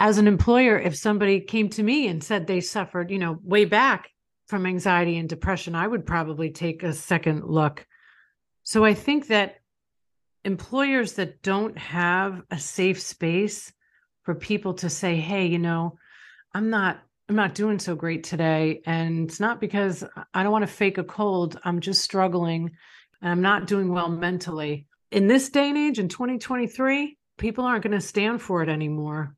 As 0.00 0.18
an 0.18 0.26
employer, 0.26 0.78
if 0.78 0.96
somebody 0.96 1.40
came 1.40 1.68
to 1.70 1.82
me 1.82 2.08
and 2.08 2.22
said 2.22 2.46
they 2.46 2.60
suffered, 2.60 3.10
you 3.10 3.18
know, 3.18 3.38
way 3.42 3.64
back 3.64 4.10
from 4.46 4.66
anxiety 4.66 5.16
and 5.16 5.28
depression, 5.28 5.74
I 5.74 5.86
would 5.86 6.04
probably 6.04 6.50
take 6.50 6.82
a 6.82 6.92
second 6.92 7.44
look. 7.44 7.86
So 8.64 8.84
I 8.84 8.94
think 8.94 9.28
that 9.28 9.56
employers 10.44 11.14
that 11.14 11.42
don't 11.42 11.78
have 11.78 12.42
a 12.50 12.58
safe 12.58 13.00
space 13.00 13.72
for 14.22 14.34
people 14.34 14.74
to 14.74 14.90
say, 14.90 15.16
hey, 15.16 15.46
you 15.46 15.58
know, 15.58 15.98
I'm 16.52 16.70
not 16.70 17.00
I'm 17.28 17.36
not 17.36 17.54
doing 17.54 17.78
so 17.78 17.94
great 17.94 18.24
today. 18.24 18.82
And 18.84 19.28
it's 19.30 19.40
not 19.40 19.60
because 19.60 20.04
I 20.34 20.42
don't 20.42 20.52
want 20.52 20.66
to 20.66 20.72
fake 20.72 20.98
a 20.98 21.04
cold. 21.04 21.58
I'm 21.64 21.80
just 21.80 22.02
struggling 22.02 22.72
and 23.22 23.30
I'm 23.30 23.40
not 23.40 23.66
doing 23.66 23.88
well 23.88 24.10
mentally. 24.10 24.86
In 25.10 25.26
this 25.26 25.48
day 25.48 25.70
and 25.70 25.78
age, 25.78 25.98
in 25.98 26.08
2023, 26.08 27.16
people 27.38 27.64
aren't 27.64 27.82
going 27.82 27.98
to 27.98 28.06
stand 28.06 28.42
for 28.42 28.62
it 28.62 28.68
anymore. 28.68 29.34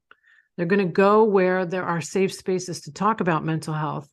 They're 0.57 0.67
going 0.67 0.87
to 0.87 0.93
go 0.93 1.25
where 1.25 1.67
there 1.67 1.85
are 1.85 2.01
safe 2.01 2.33
spaces 2.33 2.83
to 2.83 2.93
talk 2.93 3.21
about 3.21 3.45
mental 3.45 3.75
health. 3.75 4.09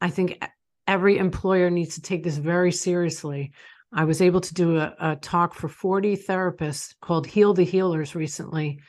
I 0.00 0.10
think 0.10 0.44
every 0.86 1.18
employer 1.18 1.70
needs 1.70 1.94
to 1.94 2.02
take 2.02 2.22
this 2.22 2.36
very 2.36 2.72
seriously. 2.72 3.52
I 3.92 4.04
was 4.04 4.20
able 4.20 4.40
to 4.40 4.54
do 4.54 4.78
a, 4.78 4.94
a 5.00 5.16
talk 5.16 5.54
for 5.54 5.68
40 5.68 6.16
therapists 6.16 6.94
called 7.00 7.26
Heal 7.26 7.54
the 7.54 7.64
Healers 7.64 8.14
recently. 8.14 8.80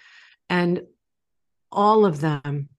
And 0.49 0.81
all 1.71 2.05
of 2.05 2.19
them 2.19 2.69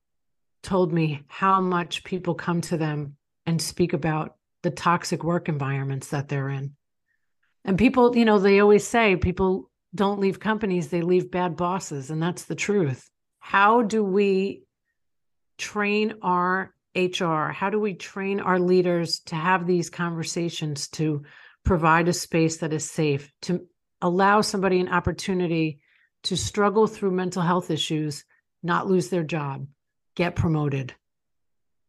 told 0.62 0.92
me 0.92 1.22
how 1.28 1.61
much 1.61 2.04
people 2.04 2.35
come 2.35 2.61
to 2.62 2.76
them 2.76 3.16
and 3.46 3.62
speak 3.62 3.92
about 3.92 4.37
the 4.62 4.70
toxic 4.70 5.22
work 5.22 5.48
environments 5.48 6.09
that 6.09 6.28
they're 6.28 6.48
in. 6.48 6.74
And 7.64 7.78
people, 7.78 8.16
you 8.16 8.24
know, 8.24 8.38
they 8.38 8.61
always 8.61 8.87
say 8.87 9.16
people 9.16 9.70
don't 9.94 10.20
leave 10.20 10.40
companies, 10.40 10.88
they 10.88 11.02
leave 11.02 11.30
bad 11.30 11.56
bosses. 11.56 12.11
And 12.11 12.22
that's 12.22 12.44
the 12.44 12.54
truth. 12.54 13.09
How 13.46 13.82
do 13.82 14.02
we 14.02 14.64
train 15.56 16.14
our 16.20 16.74
HR? 16.96 17.52
How 17.52 17.70
do 17.70 17.78
we 17.78 17.94
train 17.94 18.40
our 18.40 18.59
leaders 18.59 19.20
to 19.26 19.37
have 19.37 19.68
these 19.68 19.88
conversations 19.88 20.88
to 20.88 21.22
provide 21.64 22.09
a 22.09 22.12
space 22.12 22.56
that 22.56 22.72
is 22.72 22.90
safe, 22.90 23.30
to 23.42 23.64
allow 24.02 24.40
somebody 24.40 24.80
an 24.80 24.88
opportunity 24.88 25.78
to 26.24 26.37
struggle 26.37 26.88
through 26.88 27.12
mental 27.12 27.40
health 27.40 27.70
issues, 27.70 28.24
not 28.64 28.88
lose 28.88 29.11
their 29.11 29.22
job? 29.22 29.66
get 30.16 30.35
promoted, 30.35 30.94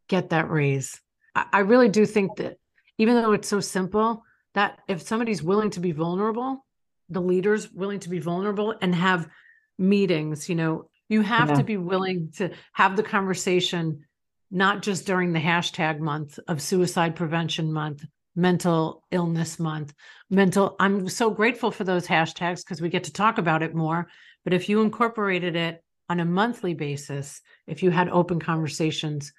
get 0.08 0.30
that 0.30 0.52
raise. 0.52 1.02
I, 1.34 1.60
really 1.60 1.90
do 1.90 2.06
think 2.06 2.36
that 2.38 2.58
even 2.98 3.16
though 3.16 3.32
it's 3.32 3.48
so 3.48 3.62
simple, 3.62 4.24
that 4.54 4.80
if 4.88 5.02
somebody's 5.02 5.42
willing 5.42 5.70
to 5.72 5.80
be 5.80 5.94
vulnerable, 5.94 6.66
the 7.10 7.22
leaders 7.22 7.72
willing 7.72 8.02
to 8.02 8.10
be 8.10 8.20
vulnerable 8.20 8.76
and 8.82 8.94
have 8.94 9.30
meetings, 9.78 10.50
you 10.50 10.56
know, 10.56 10.90
you 11.10 11.22
have 11.22 11.50
yeah. 11.50 11.56
to 11.56 11.64
be 11.64 11.78
willing 11.78 12.32
to 12.38 12.52
have 12.74 12.96
the 12.96 13.04
conversation, 13.04 14.06
not 14.52 14.82
just 14.82 15.06
during 15.06 15.34
the 15.34 15.40
hashtag 15.40 16.00
month 16.00 16.40
of 16.48 16.62
suicide 16.62 17.16
prevention 17.16 17.72
month, 17.72 18.06
mental 18.36 19.04
illness 19.12 19.60
month, 19.60 19.94
mental. 20.30 20.76
I'm 20.80 21.10
so 21.10 21.30
grateful 21.30 21.72
for 21.72 21.84
those 21.84 22.08
hashtags 22.08 22.64
because 22.64 22.82
we 22.82 22.90
get 22.90 23.06
to 23.06 23.14
talk 23.14 23.38
about 23.38 23.64
it 23.64 23.76
more. 23.76 24.08
But 24.44 24.54
if 24.54 24.70
you 24.70 24.82
incorporated 24.82 25.56
it 25.56 25.84
on 26.10 26.20
a 26.20 26.26
monthly 26.26 26.74
basis, 26.74 27.42
if 27.66 27.84
you 27.84 27.92
had 27.92 28.10
open 28.10 28.40
conversations, 28.40 29.34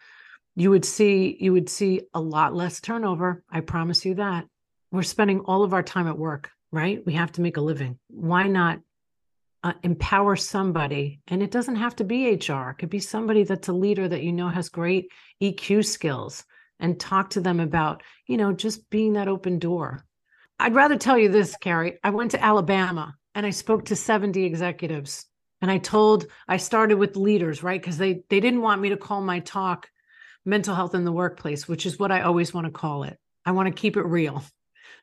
you 0.56 0.70
would 0.70 0.84
see 0.84 1.36
you 1.38 1.52
would 1.52 1.68
see 1.68 2.02
a 2.12 2.20
lot 2.20 2.54
less 2.54 2.80
turnover. 2.80 3.44
I 3.50 3.60
promise 3.60 4.04
you 4.04 4.14
that. 4.16 4.46
We're 4.90 5.02
spending 5.02 5.40
all 5.40 5.62
of 5.62 5.72
our 5.72 5.82
time 5.82 6.08
at 6.08 6.18
work, 6.18 6.50
right? 6.72 7.04
We 7.06 7.12
have 7.12 7.32
to 7.32 7.42
make 7.42 7.58
a 7.58 7.62
living. 7.62 7.98
Why 8.08 8.48
not 8.48 8.80
uh, 9.62 9.72
empower 9.82 10.36
somebody? 10.36 11.20
And 11.28 11.42
it 11.42 11.50
doesn't 11.50 11.76
have 11.76 11.96
to 11.96 12.04
be 12.04 12.34
HR. 12.34 12.70
It 12.70 12.78
could 12.78 12.90
be 12.90 13.00
somebody 13.00 13.44
that's 13.44 13.68
a 13.68 13.72
leader 13.72 14.08
that 14.08 14.22
you 14.22 14.32
know 14.32 14.48
has 14.48 14.68
great 14.68 15.10
EQ 15.42 15.84
skills 15.84 16.44
and 16.80 16.98
talk 16.98 17.30
to 17.30 17.40
them 17.40 17.60
about, 17.60 18.02
you 18.26 18.36
know, 18.36 18.52
just 18.52 18.88
being 18.90 19.14
that 19.14 19.28
open 19.28 19.58
door. 19.58 20.04
I'd 20.60 20.74
rather 20.74 20.96
tell 20.96 21.18
you 21.18 21.28
this, 21.28 21.56
Carrie. 21.56 21.98
I 22.02 22.10
went 22.10 22.32
to 22.32 22.44
Alabama 22.44 23.14
and 23.34 23.44
I 23.46 23.50
spoke 23.50 23.86
to 23.86 23.96
70 23.96 24.44
executives 24.44 25.26
and 25.60 25.70
i 25.70 25.78
told 25.78 26.26
i 26.46 26.56
started 26.56 26.96
with 26.96 27.16
leaders 27.16 27.62
right 27.62 27.80
because 27.80 27.98
they 27.98 28.22
they 28.28 28.40
didn't 28.40 28.62
want 28.62 28.80
me 28.80 28.90
to 28.90 28.96
call 28.96 29.20
my 29.20 29.40
talk 29.40 29.88
mental 30.44 30.74
health 30.74 30.94
in 30.94 31.04
the 31.04 31.12
workplace 31.12 31.68
which 31.68 31.86
is 31.86 31.98
what 31.98 32.12
i 32.12 32.22
always 32.22 32.54
want 32.54 32.66
to 32.66 32.70
call 32.70 33.02
it 33.02 33.18
i 33.44 33.52
want 33.52 33.66
to 33.66 33.80
keep 33.80 33.96
it 33.96 34.04
real 34.04 34.42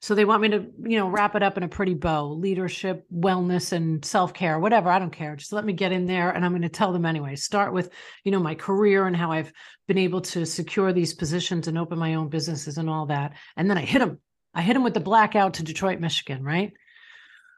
so 0.01 0.15
they 0.15 0.25
want 0.25 0.41
me 0.41 0.49
to 0.49 0.65
you 0.83 0.97
know 0.97 1.07
wrap 1.07 1.35
it 1.35 1.43
up 1.43 1.57
in 1.57 1.63
a 1.63 1.67
pretty 1.67 1.93
bow 1.93 2.27
leadership 2.27 3.05
wellness 3.13 3.71
and 3.71 4.03
self-care 4.03 4.59
whatever 4.59 4.89
i 4.89 4.99
don't 4.99 5.11
care 5.11 5.35
just 5.35 5.53
let 5.53 5.65
me 5.65 5.73
get 5.73 5.91
in 5.91 6.05
there 6.05 6.29
and 6.31 6.45
i'm 6.45 6.51
going 6.51 6.61
to 6.61 6.69
tell 6.69 6.93
them 6.93 7.05
anyway 7.05 7.35
start 7.35 7.73
with 7.73 7.91
you 8.23 8.31
know 8.31 8.39
my 8.39 8.55
career 8.55 9.07
and 9.07 9.15
how 9.15 9.31
i've 9.31 9.51
been 9.87 9.97
able 9.97 10.21
to 10.21 10.45
secure 10.45 10.93
these 10.93 11.13
positions 11.13 11.67
and 11.67 11.77
open 11.77 11.97
my 11.97 12.15
own 12.15 12.29
businesses 12.29 12.77
and 12.77 12.89
all 12.89 13.05
that 13.05 13.33
and 13.57 13.69
then 13.69 13.77
i 13.77 13.81
hit 13.81 13.99
them 13.99 14.19
i 14.53 14.61
hit 14.61 14.73
them 14.73 14.83
with 14.83 14.93
the 14.93 14.99
blackout 14.99 15.55
to 15.55 15.63
detroit 15.63 15.99
michigan 15.99 16.43
right 16.43 16.73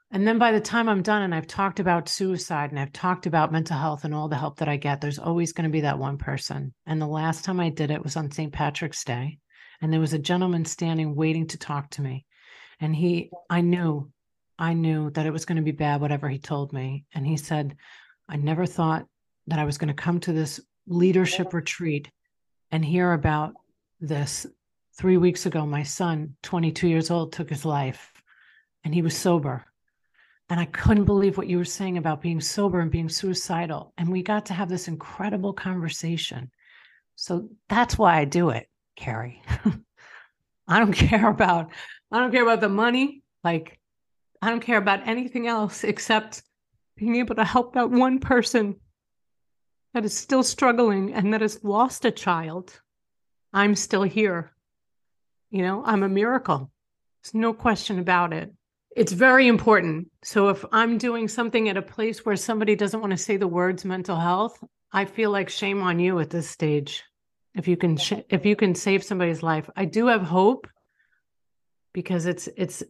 and 0.09 0.25
then 0.25 0.37
by 0.37 0.53
the 0.53 0.61
time 0.61 0.87
I'm 0.87 1.01
done 1.01 1.21
and 1.21 1.35
I've 1.35 1.47
talked 1.47 1.81
about 1.81 2.07
suicide 2.07 2.71
and 2.71 2.79
I've 2.79 2.93
talked 2.93 3.25
about 3.25 3.51
mental 3.51 3.77
health 3.77 4.05
and 4.05 4.15
all 4.15 4.29
the 4.29 4.37
help 4.37 4.59
that 4.59 4.69
I 4.69 4.77
get, 4.77 5.01
there's 5.01 5.19
always 5.19 5.51
going 5.51 5.65
to 5.65 5.69
be 5.69 5.81
that 5.81 5.99
one 5.99 6.17
person. 6.17 6.73
And 6.85 7.01
the 7.01 7.07
last 7.07 7.43
time 7.43 7.59
I 7.59 7.69
did 7.69 7.91
it 7.91 8.01
was 8.01 8.15
on 8.15 8.31
St. 8.31 8.53
Patrick's 8.53 9.03
Day. 9.03 9.39
And 9.81 9.91
there 9.91 9.99
was 9.99 10.13
a 10.13 10.19
gentleman 10.19 10.65
standing 10.65 11.15
waiting 11.15 11.47
to 11.47 11.57
talk 11.57 11.89
to 11.91 12.01
me. 12.01 12.25
And 12.79 12.95
he, 12.95 13.31
I 13.49 13.61
knew 13.61 14.11
I 14.59 14.73
knew 14.73 15.11
that 15.11 15.25
it 15.25 15.31
was 15.31 15.45
going 15.45 15.57
to 15.57 15.61
be 15.61 15.71
bad, 15.71 16.01
whatever 16.01 16.27
he 16.27 16.39
told 16.39 16.73
me. 16.73 17.05
And 17.13 17.25
he 17.25 17.37
said, 17.37 17.75
I 18.27 18.37
never 18.37 18.65
thought 18.65 19.05
that 19.47 19.59
I 19.59 19.65
was 19.65 19.77
going 19.77 19.89
to 19.89 19.93
come 19.93 20.19
to 20.21 20.33
this 20.33 20.59
leadership 20.87 21.53
retreat 21.53 22.09
and 22.71 22.83
hear 22.83 23.13
about 23.13 23.53
this. 23.99 24.45
Three 24.97 25.17
weeks 25.17 25.45
ago, 25.45 25.63
my 25.63 25.83
son, 25.83 26.35
22 26.41 26.87
years 26.87 27.11
old, 27.11 27.31
took 27.31 27.51
his 27.51 27.65
life 27.65 28.11
and 28.83 28.95
he 28.95 29.03
was 29.03 29.15
sober. 29.15 29.63
And 30.49 30.59
I 30.59 30.65
couldn't 30.65 31.05
believe 31.05 31.37
what 31.37 31.47
you 31.47 31.57
were 31.57 31.65
saying 31.65 31.99
about 31.99 32.21
being 32.21 32.41
sober 32.41 32.79
and 32.79 32.89
being 32.89 33.09
suicidal. 33.09 33.93
And 33.99 34.09
we 34.11 34.23
got 34.23 34.47
to 34.47 34.55
have 34.55 34.69
this 34.69 34.87
incredible 34.87 35.53
conversation. 35.53 36.49
So 37.15 37.49
that's 37.69 37.99
why 37.99 38.17
I 38.17 38.25
do 38.25 38.49
it, 38.49 38.67
Carrie. 38.97 39.41
I 40.67 40.79
don't 40.79 40.91
care 40.91 41.29
about 41.29 41.71
I 42.11 42.19
don't 42.19 42.31
care 42.31 42.43
about 42.43 42.59
the 42.59 42.69
money. 42.69 43.23
Like 43.43 43.79
I 44.41 44.49
don't 44.49 44.59
care 44.59 44.77
about 44.77 45.07
anything 45.07 45.47
else 45.47 45.85
except 45.85 46.43
being 46.97 47.15
able 47.15 47.35
to 47.35 47.45
help 47.45 47.73
that 47.73 47.89
one 47.89 48.19
person 48.19 48.75
that 49.93 50.03
is 50.03 50.13
still 50.13 50.43
struggling 50.43 51.13
and 51.13 51.33
that 51.33 51.41
has 51.41 51.63
lost 51.63 52.03
a 52.05 52.11
child. 52.11 52.81
I'm 53.53 53.75
still 53.75 54.03
here. 54.03 54.51
You 55.49 55.61
know, 55.61 55.83
I'm 55.85 56.03
a 56.03 56.09
miracle. 56.09 56.69
There's 57.23 57.33
no 57.33 57.53
question 57.53 57.99
about 57.99 58.33
it. 58.33 58.51
It's 58.95 59.11
very 59.11 59.47
important. 59.47 60.09
So 60.23 60.49
if 60.49 60.65
I'm 60.71 60.97
doing 60.97 61.27
something 61.27 61.69
at 61.69 61.77
a 61.77 61.81
place 61.81 62.25
where 62.25 62.35
somebody 62.35 62.75
doesn't 62.75 62.99
want 62.99 63.11
to 63.11 63.17
say 63.17 63.37
the 63.37 63.47
words 63.47 63.85
mental 63.85 64.17
health, 64.17 64.61
I 64.91 65.05
feel 65.05 65.29
like 65.31 65.49
shame 65.49 65.81
on 65.81 65.99
you 65.99 66.19
at 66.19 66.29
this 66.29 66.49
stage. 66.49 67.03
If 67.57 67.67
you 67.67 67.75
can 67.75 67.97
sh- 67.97 68.23
if 68.29 68.45
you 68.45 68.55
can 68.55 68.75
save 68.75 69.03
somebody's 69.03 69.43
life. 69.43 69.69
I 69.75 69.85
do 69.85 70.07
have 70.07 70.21
hope 70.21 70.67
because 71.93 72.27
it's 72.27 72.47
it's 72.55 72.83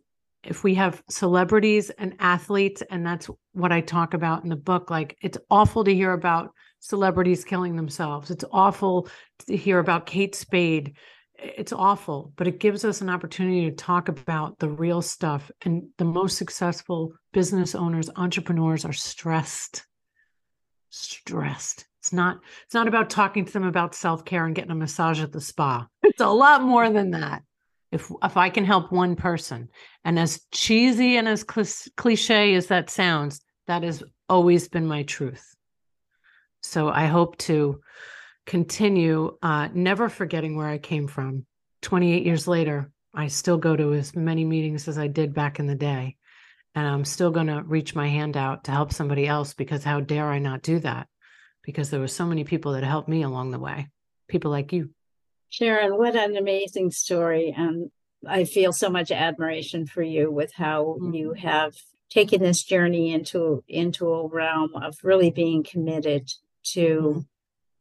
if 0.43 0.63
we 0.63 0.75
have 0.75 1.01
celebrities 1.09 1.89
and 1.89 2.15
athletes 2.19 2.83
and 2.89 3.05
that's 3.05 3.29
what 3.53 3.71
I 3.71 3.81
talk 3.81 4.13
about 4.13 4.43
in 4.43 4.49
the 4.49 4.55
book 4.55 4.89
like 4.89 5.17
it's 5.21 5.37
awful 5.49 5.83
to 5.85 5.93
hear 5.93 6.13
about 6.13 6.51
celebrities 6.79 7.43
killing 7.43 7.75
themselves. 7.75 8.29
It's 8.29 8.45
awful 8.51 9.07
to 9.47 9.55
hear 9.55 9.79
about 9.79 10.05
Kate 10.05 10.35
Spade. 10.35 10.95
It's 11.39 11.73
awful, 11.73 12.33
but 12.35 12.47
it 12.47 12.59
gives 12.59 12.83
us 12.83 13.01
an 13.01 13.09
opportunity 13.09 13.69
to 13.69 13.75
talk 13.75 14.09
about 14.09 14.59
the 14.59 14.69
real 14.69 15.01
stuff. 15.01 15.51
And 15.63 15.89
the 15.97 16.05
most 16.05 16.37
successful 16.37 17.13
business 17.31 17.75
owners, 17.75 18.09
entrepreneurs 18.15 18.85
are 18.85 18.93
stressed. 18.93 19.85
Stressed. 20.89 21.86
It's 22.07 22.13
not 22.13 22.39
it's 22.63 22.73
not 22.73 22.87
about 22.87 23.09
talking 23.09 23.43
to 23.43 23.51
them 23.51 23.65
about 23.65 23.93
self-care 23.93 24.45
and 24.45 24.55
getting 24.55 24.71
a 24.71 24.75
massage 24.75 25.21
at 25.21 25.33
the 25.33 25.41
spa. 25.41 25.85
It's 26.03 26.21
a 26.21 26.29
lot 26.29 26.63
more 26.63 26.89
than 26.89 27.11
that. 27.11 27.43
If 27.91 28.09
if 28.23 28.37
I 28.37 28.49
can 28.49 28.63
help 28.63 28.93
one 28.93 29.17
person, 29.17 29.67
and 30.05 30.17
as 30.17 30.39
cheesy 30.53 31.17
and 31.17 31.27
as 31.27 31.43
cliche 31.43 32.55
as 32.55 32.67
that 32.67 32.89
sounds, 32.89 33.41
that 33.67 33.83
has 33.83 34.03
always 34.29 34.69
been 34.69 34.87
my 34.87 35.03
truth. 35.03 35.53
So 36.63 36.87
I 36.87 37.07
hope 37.07 37.37
to 37.39 37.81
continue 38.45 39.37
uh, 39.41 39.67
never 39.73 40.07
forgetting 40.07 40.55
where 40.55 40.69
I 40.69 40.77
came 40.77 41.09
from. 41.09 41.45
28 41.81 42.25
years 42.25 42.47
later, 42.47 42.89
I 43.13 43.27
still 43.27 43.57
go 43.57 43.75
to 43.75 43.93
as 43.93 44.15
many 44.15 44.45
meetings 44.45 44.87
as 44.87 44.97
I 44.97 45.07
did 45.07 45.33
back 45.33 45.59
in 45.59 45.67
the 45.67 45.75
day. 45.75 46.15
And 46.73 46.87
I'm 46.87 47.03
still 47.03 47.31
going 47.31 47.47
to 47.47 47.63
reach 47.63 47.95
my 47.95 48.07
hand 48.07 48.37
out 48.37 48.63
to 48.65 48.71
help 48.71 48.93
somebody 48.93 49.27
else 49.27 49.53
because 49.53 49.83
how 49.83 49.99
dare 49.99 50.31
I 50.31 50.39
not 50.39 50.61
do 50.61 50.79
that? 50.79 51.09
Because 51.67 51.91
there 51.91 51.99
were 51.99 52.07
so 52.07 52.25
many 52.25 52.43
people 52.43 52.71
that 52.71 52.83
helped 52.83 53.09
me 53.09 53.21
along 53.21 53.51
the 53.51 53.59
way, 53.59 53.89
people 54.27 54.49
like 54.49 54.73
you. 54.73 54.89
Sharon, 55.49 55.97
what 55.97 56.15
an 56.15 56.35
amazing 56.35 56.89
story. 56.89 57.53
And 57.55 57.91
I 58.27 58.45
feel 58.45 58.73
so 58.73 58.89
much 58.89 59.11
admiration 59.11 59.85
for 59.85 60.01
you 60.01 60.31
with 60.31 60.53
how 60.53 60.97
mm-hmm. 60.99 61.13
you 61.13 61.33
have 61.33 61.75
taken 62.09 62.41
this 62.41 62.63
journey 62.63 63.13
into 63.13 63.63
into 63.67 64.07
a 64.07 64.27
realm 64.27 64.75
of 64.75 64.97
really 65.03 65.29
being 65.29 65.63
committed 65.63 66.31
to 66.63 66.87
mm-hmm. 66.87 67.19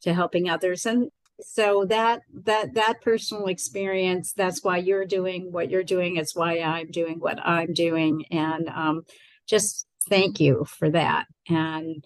to 0.03 0.14
helping 0.14 0.51
others 0.51 0.85
and 0.85 1.11
so 1.40 1.85
that 1.85 2.22
that 2.33 2.75
that 2.75 3.01
personal 3.03 3.46
experience 3.46 4.33
that's 4.33 4.64
why 4.64 4.79
you're 4.79 5.05
doing 5.05 5.53
what 5.53 5.70
you're 5.70 5.85
doing 5.85 6.16
it's 6.16 6.35
why 6.35 6.61
i'm 6.61 6.90
doing 6.90 7.20
what 7.20 7.38
i'm 7.38 7.72
doing 7.72 8.25
and 8.31 8.68
um, 8.68 9.03
just 9.46 9.87
thank 10.09 10.40
you 10.40 10.64
for 10.64 10.90
that 10.90 11.27
and 11.49 12.05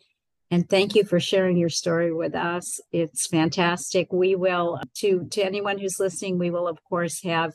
and 0.51 0.69
thank 0.69 0.95
you 0.95 1.05
for 1.05 1.21
sharing 1.21 1.57
your 1.57 1.69
story 1.69 2.13
with 2.13 2.35
us 2.35 2.81
it's 2.93 3.27
fantastic 3.27 4.13
we 4.13 4.35
will 4.35 4.81
to 4.95 5.27
to 5.31 5.43
anyone 5.43 5.79
who's 5.79 6.01
listening 6.01 6.39
we 6.39 6.51
will 6.51 6.69
of 6.69 6.83
course 6.85 7.23
have 7.23 7.53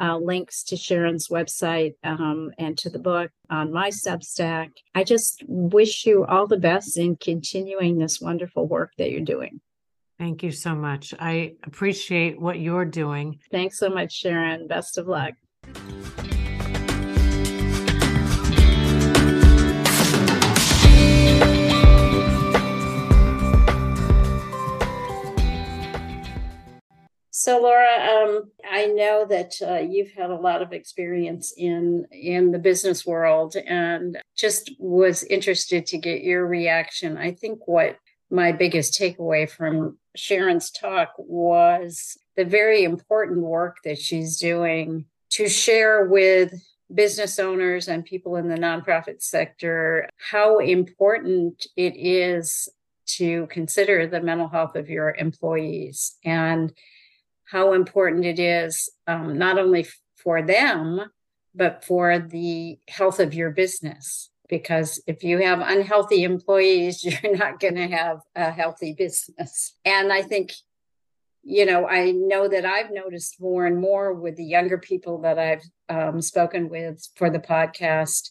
uh, 0.00 0.16
links 0.16 0.62
to 0.64 0.76
Sharon's 0.76 1.28
website 1.28 1.94
um, 2.02 2.50
and 2.58 2.76
to 2.78 2.88
the 2.88 2.98
book 2.98 3.30
on 3.50 3.70
my 3.70 3.90
Substack. 3.90 4.70
I 4.94 5.04
just 5.04 5.44
wish 5.46 6.06
you 6.06 6.24
all 6.24 6.46
the 6.46 6.56
best 6.56 6.96
in 6.96 7.16
continuing 7.16 7.98
this 7.98 8.20
wonderful 8.20 8.66
work 8.66 8.92
that 8.96 9.10
you're 9.10 9.20
doing. 9.20 9.60
Thank 10.18 10.42
you 10.42 10.52
so 10.52 10.74
much. 10.74 11.14
I 11.18 11.54
appreciate 11.64 12.40
what 12.40 12.58
you're 12.58 12.84
doing. 12.84 13.40
Thanks 13.50 13.78
so 13.78 13.88
much, 13.88 14.12
Sharon. 14.12 14.66
Best 14.66 14.98
of 14.98 15.06
luck. 15.06 15.34
I 28.80 28.86
know 28.86 29.26
that 29.28 29.52
uh, 29.60 29.80
you've 29.80 30.12
had 30.12 30.30
a 30.30 30.34
lot 30.34 30.62
of 30.62 30.72
experience 30.72 31.52
in 31.54 32.06
in 32.10 32.50
the 32.50 32.58
business 32.58 33.04
world, 33.04 33.54
and 33.56 34.18
just 34.34 34.70
was 34.78 35.22
interested 35.24 35.84
to 35.88 35.98
get 35.98 36.22
your 36.22 36.46
reaction. 36.46 37.18
I 37.18 37.32
think 37.32 37.68
what 37.68 37.98
my 38.30 38.52
biggest 38.52 38.98
takeaway 38.98 39.50
from 39.50 39.98
Sharon's 40.16 40.70
talk 40.70 41.12
was 41.18 42.16
the 42.36 42.46
very 42.46 42.84
important 42.84 43.40
work 43.40 43.76
that 43.84 43.98
she's 43.98 44.38
doing 44.38 45.04
to 45.30 45.46
share 45.46 46.06
with 46.06 46.54
business 46.92 47.38
owners 47.38 47.86
and 47.86 48.02
people 48.04 48.36
in 48.36 48.48
the 48.48 48.56
nonprofit 48.56 49.22
sector 49.22 50.08
how 50.30 50.58
important 50.58 51.66
it 51.76 51.94
is 51.96 52.68
to 53.06 53.46
consider 53.48 54.06
the 54.06 54.22
mental 54.22 54.48
health 54.48 54.74
of 54.74 54.88
your 54.88 55.14
employees 55.16 56.16
and 56.24 56.72
how 57.50 57.72
important 57.72 58.24
it 58.24 58.38
is 58.38 58.88
um, 59.06 59.36
not 59.36 59.58
only 59.58 59.86
for 60.16 60.42
them, 60.42 61.00
but 61.54 61.84
for 61.84 62.18
the 62.18 62.78
health 62.88 63.18
of 63.18 63.34
your 63.34 63.50
business. 63.50 64.30
Because 64.48 65.02
if 65.06 65.24
you 65.24 65.38
have 65.38 65.60
unhealthy 65.60 66.22
employees, 66.22 67.04
you're 67.04 67.36
not 67.36 67.58
going 67.58 67.74
to 67.74 67.88
have 67.88 68.20
a 68.36 68.50
healthy 68.50 68.94
business. 68.96 69.74
And 69.84 70.12
I 70.12 70.22
think, 70.22 70.52
you 71.42 71.66
know, 71.66 71.88
I 71.88 72.12
know 72.12 72.46
that 72.48 72.64
I've 72.64 72.92
noticed 72.92 73.40
more 73.40 73.66
and 73.66 73.80
more 73.80 74.12
with 74.12 74.36
the 74.36 74.44
younger 74.44 74.78
people 74.78 75.22
that 75.22 75.38
I've 75.38 75.64
um, 75.88 76.20
spoken 76.20 76.68
with 76.68 77.04
for 77.16 77.30
the 77.30 77.38
podcast. 77.40 78.30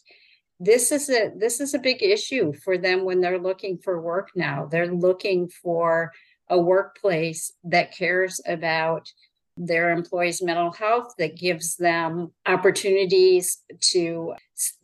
This 0.58 0.92
is 0.92 1.08
a 1.08 1.30
this 1.34 1.58
is 1.60 1.72
a 1.72 1.78
big 1.78 2.02
issue 2.02 2.52
for 2.52 2.76
them 2.76 3.04
when 3.04 3.20
they're 3.20 3.38
looking 3.38 3.78
for 3.78 4.00
work 4.00 4.28
now. 4.34 4.66
They're 4.70 4.92
looking 4.92 5.48
for 5.48 6.12
a 6.50 6.58
workplace 6.58 7.52
that 7.64 7.94
cares 7.96 8.40
about 8.46 9.10
their 9.56 9.90
employees' 9.90 10.42
mental 10.42 10.72
health, 10.72 11.14
that 11.18 11.36
gives 11.36 11.76
them 11.76 12.32
opportunities 12.46 13.62
to 13.80 14.34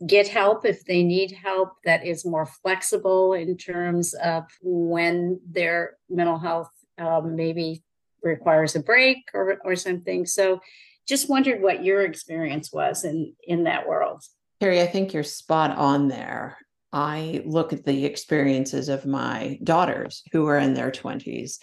get 0.05 0.27
help 0.27 0.65
if 0.65 0.85
they 0.85 1.03
need 1.03 1.31
help, 1.31 1.73
that 1.83 2.05
is 2.05 2.25
more 2.25 2.45
flexible 2.45 3.33
in 3.33 3.57
terms 3.57 4.13
of 4.15 4.43
when 4.61 5.39
their 5.49 5.97
mental 6.09 6.37
health 6.37 6.69
um, 6.97 7.35
maybe 7.35 7.83
requires 8.23 8.75
a 8.75 8.79
break 8.79 9.17
or, 9.33 9.57
or 9.63 9.75
something. 9.75 10.25
So 10.25 10.61
just 11.07 11.29
wondered 11.29 11.61
what 11.61 11.83
your 11.83 12.01
experience 12.01 12.71
was 12.71 13.03
in, 13.03 13.33
in 13.43 13.63
that 13.63 13.87
world. 13.87 14.23
Carrie, 14.59 14.81
I 14.81 14.87
think 14.87 15.13
you're 15.13 15.23
spot 15.23 15.71
on 15.71 16.07
there. 16.07 16.57
I 16.97 17.43
look 17.45 17.73
at 17.73 17.85
the 17.85 18.05
experiences 18.05 18.89
of 18.89 19.05
my 19.05 19.59
daughters 19.63 20.23
who 20.31 20.47
are 20.47 20.57
in 20.57 20.73
their 20.73 20.89
20s. 20.89 21.59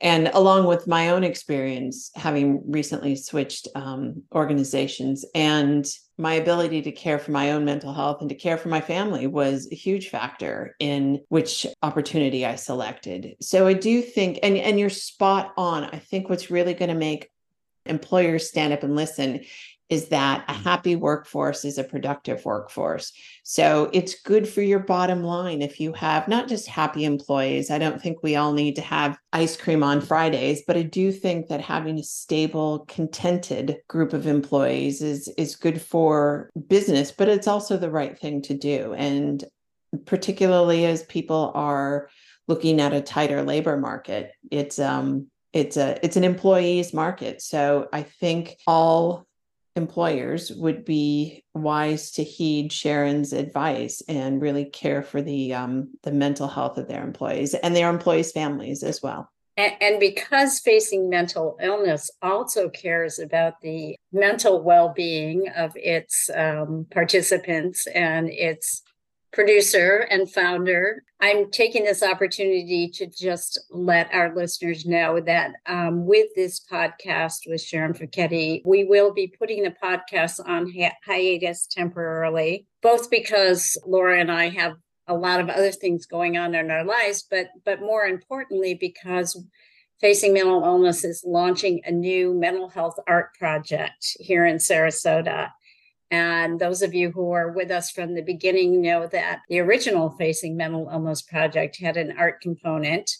And 0.00 0.28
along 0.28 0.66
with 0.66 0.86
my 0.86 1.10
own 1.10 1.24
experience, 1.24 2.12
having 2.14 2.62
recently 2.70 3.16
switched 3.16 3.66
um, 3.74 4.22
organizations, 4.32 5.24
and 5.34 5.84
my 6.16 6.34
ability 6.34 6.82
to 6.82 6.92
care 6.92 7.18
for 7.18 7.32
my 7.32 7.50
own 7.50 7.64
mental 7.64 7.92
health 7.92 8.20
and 8.20 8.28
to 8.28 8.36
care 8.36 8.56
for 8.56 8.68
my 8.68 8.80
family 8.80 9.26
was 9.26 9.68
a 9.72 9.74
huge 9.74 10.10
factor 10.10 10.76
in 10.78 11.22
which 11.28 11.66
opportunity 11.82 12.46
I 12.46 12.54
selected. 12.54 13.34
So 13.40 13.66
I 13.66 13.72
do 13.72 14.00
think, 14.00 14.38
and, 14.44 14.56
and 14.56 14.78
you're 14.78 14.90
spot 14.90 15.54
on. 15.56 15.86
I 15.86 15.98
think 15.98 16.28
what's 16.28 16.52
really 16.52 16.74
going 16.74 16.90
to 16.90 16.94
make 16.94 17.32
employers 17.84 18.48
stand 18.48 18.72
up 18.72 18.84
and 18.84 18.94
listen 18.94 19.40
is 19.88 20.08
that 20.08 20.44
a 20.48 20.52
happy 20.52 20.96
workforce 20.96 21.64
is 21.64 21.78
a 21.78 21.84
productive 21.84 22.44
workforce. 22.44 23.12
So 23.42 23.88
it's 23.92 24.20
good 24.20 24.46
for 24.46 24.60
your 24.60 24.80
bottom 24.80 25.22
line 25.22 25.62
if 25.62 25.80
you 25.80 25.92
have 25.94 26.28
not 26.28 26.46
just 26.46 26.66
happy 26.66 27.04
employees. 27.04 27.70
I 27.70 27.78
don't 27.78 28.00
think 28.00 28.22
we 28.22 28.36
all 28.36 28.52
need 28.52 28.76
to 28.76 28.82
have 28.82 29.18
ice 29.32 29.56
cream 29.56 29.82
on 29.82 30.00
Fridays, 30.02 30.62
but 30.66 30.76
I 30.76 30.82
do 30.82 31.10
think 31.10 31.48
that 31.48 31.62
having 31.62 31.98
a 31.98 32.02
stable, 32.02 32.80
contented 32.88 33.78
group 33.88 34.12
of 34.12 34.26
employees 34.26 35.00
is 35.00 35.28
is 35.38 35.56
good 35.56 35.80
for 35.80 36.50
business, 36.68 37.10
but 37.10 37.28
it's 37.28 37.48
also 37.48 37.78
the 37.78 37.90
right 37.90 38.18
thing 38.18 38.42
to 38.42 38.54
do. 38.54 38.92
And 38.94 39.42
particularly 40.04 40.84
as 40.84 41.02
people 41.04 41.50
are 41.54 42.10
looking 42.46 42.80
at 42.80 42.92
a 42.92 43.00
tighter 43.00 43.42
labor 43.42 43.78
market, 43.78 44.32
it's 44.50 44.78
um 44.78 45.28
it's 45.54 45.78
a 45.78 45.98
it's 46.04 46.16
an 46.16 46.24
employees 46.24 46.92
market. 46.92 47.40
So 47.40 47.88
I 47.92 48.02
think 48.02 48.56
all 48.66 49.27
employers 49.78 50.52
would 50.52 50.84
be 50.84 51.42
wise 51.54 52.10
to 52.12 52.22
heed 52.22 52.70
Sharon's 52.70 53.32
advice 53.32 54.02
and 54.06 54.42
really 54.42 54.66
care 54.66 55.02
for 55.02 55.22
the 55.22 55.54
um, 55.54 55.90
the 56.02 56.12
mental 56.12 56.48
health 56.48 56.76
of 56.76 56.88
their 56.88 57.02
employees 57.02 57.54
and 57.54 57.74
their 57.74 57.88
employees' 57.88 58.32
families 58.32 58.82
as 58.82 59.02
well. 59.02 59.30
And, 59.56 59.72
and 59.80 60.00
because 60.00 60.60
facing 60.60 61.08
mental 61.08 61.56
illness 61.60 62.10
also 62.22 62.68
cares 62.68 63.18
about 63.18 63.60
the 63.60 63.96
mental 64.12 64.62
well 64.62 64.92
being 64.94 65.48
of 65.56 65.72
its 65.74 66.30
um, 66.34 66.86
participants 66.90 67.86
and 67.88 68.28
its 68.28 68.82
producer 69.32 70.06
and 70.10 70.30
founder. 70.30 71.02
I'm 71.20 71.50
taking 71.50 71.84
this 71.84 72.02
opportunity 72.02 72.90
to 72.94 73.06
just 73.06 73.60
let 73.70 74.12
our 74.12 74.34
listeners 74.34 74.86
know 74.86 75.20
that 75.20 75.52
um, 75.66 76.06
with 76.06 76.28
this 76.34 76.60
podcast 76.70 77.40
with 77.46 77.60
Sharon 77.60 77.92
Fekete, 77.92 78.62
we 78.64 78.84
will 78.84 79.12
be 79.12 79.32
putting 79.38 79.62
the 79.62 79.74
podcast 79.82 80.40
on 80.46 80.72
hi- 80.72 80.96
hiatus 81.04 81.66
temporarily, 81.66 82.66
both 82.82 83.10
because 83.10 83.76
Laura 83.86 84.20
and 84.20 84.30
I 84.30 84.48
have 84.50 84.74
a 85.08 85.14
lot 85.14 85.40
of 85.40 85.48
other 85.48 85.72
things 85.72 86.06
going 86.06 86.36
on 86.36 86.54
in 86.54 86.70
our 86.70 86.84
lives, 86.84 87.24
but 87.28 87.48
but 87.64 87.80
more 87.80 88.04
importantly 88.04 88.74
because 88.74 89.42
Facing 90.00 90.32
Mental 90.32 90.62
Illness 90.62 91.04
is 91.04 91.24
launching 91.26 91.80
a 91.84 91.90
new 91.90 92.32
mental 92.32 92.68
health 92.68 92.94
art 93.08 93.34
project 93.34 94.16
here 94.20 94.46
in 94.46 94.56
Sarasota. 94.56 95.50
And 96.10 96.58
those 96.58 96.82
of 96.82 96.94
you 96.94 97.10
who 97.10 97.32
are 97.32 97.52
with 97.52 97.70
us 97.70 97.90
from 97.90 98.14
the 98.14 98.22
beginning 98.22 98.80
know 98.80 99.06
that 99.08 99.40
the 99.48 99.60
original 99.60 100.10
Facing 100.10 100.56
Mental 100.56 100.88
Illness 100.90 101.22
project 101.22 101.78
had 101.80 101.96
an 101.96 102.14
art 102.18 102.40
component. 102.40 103.10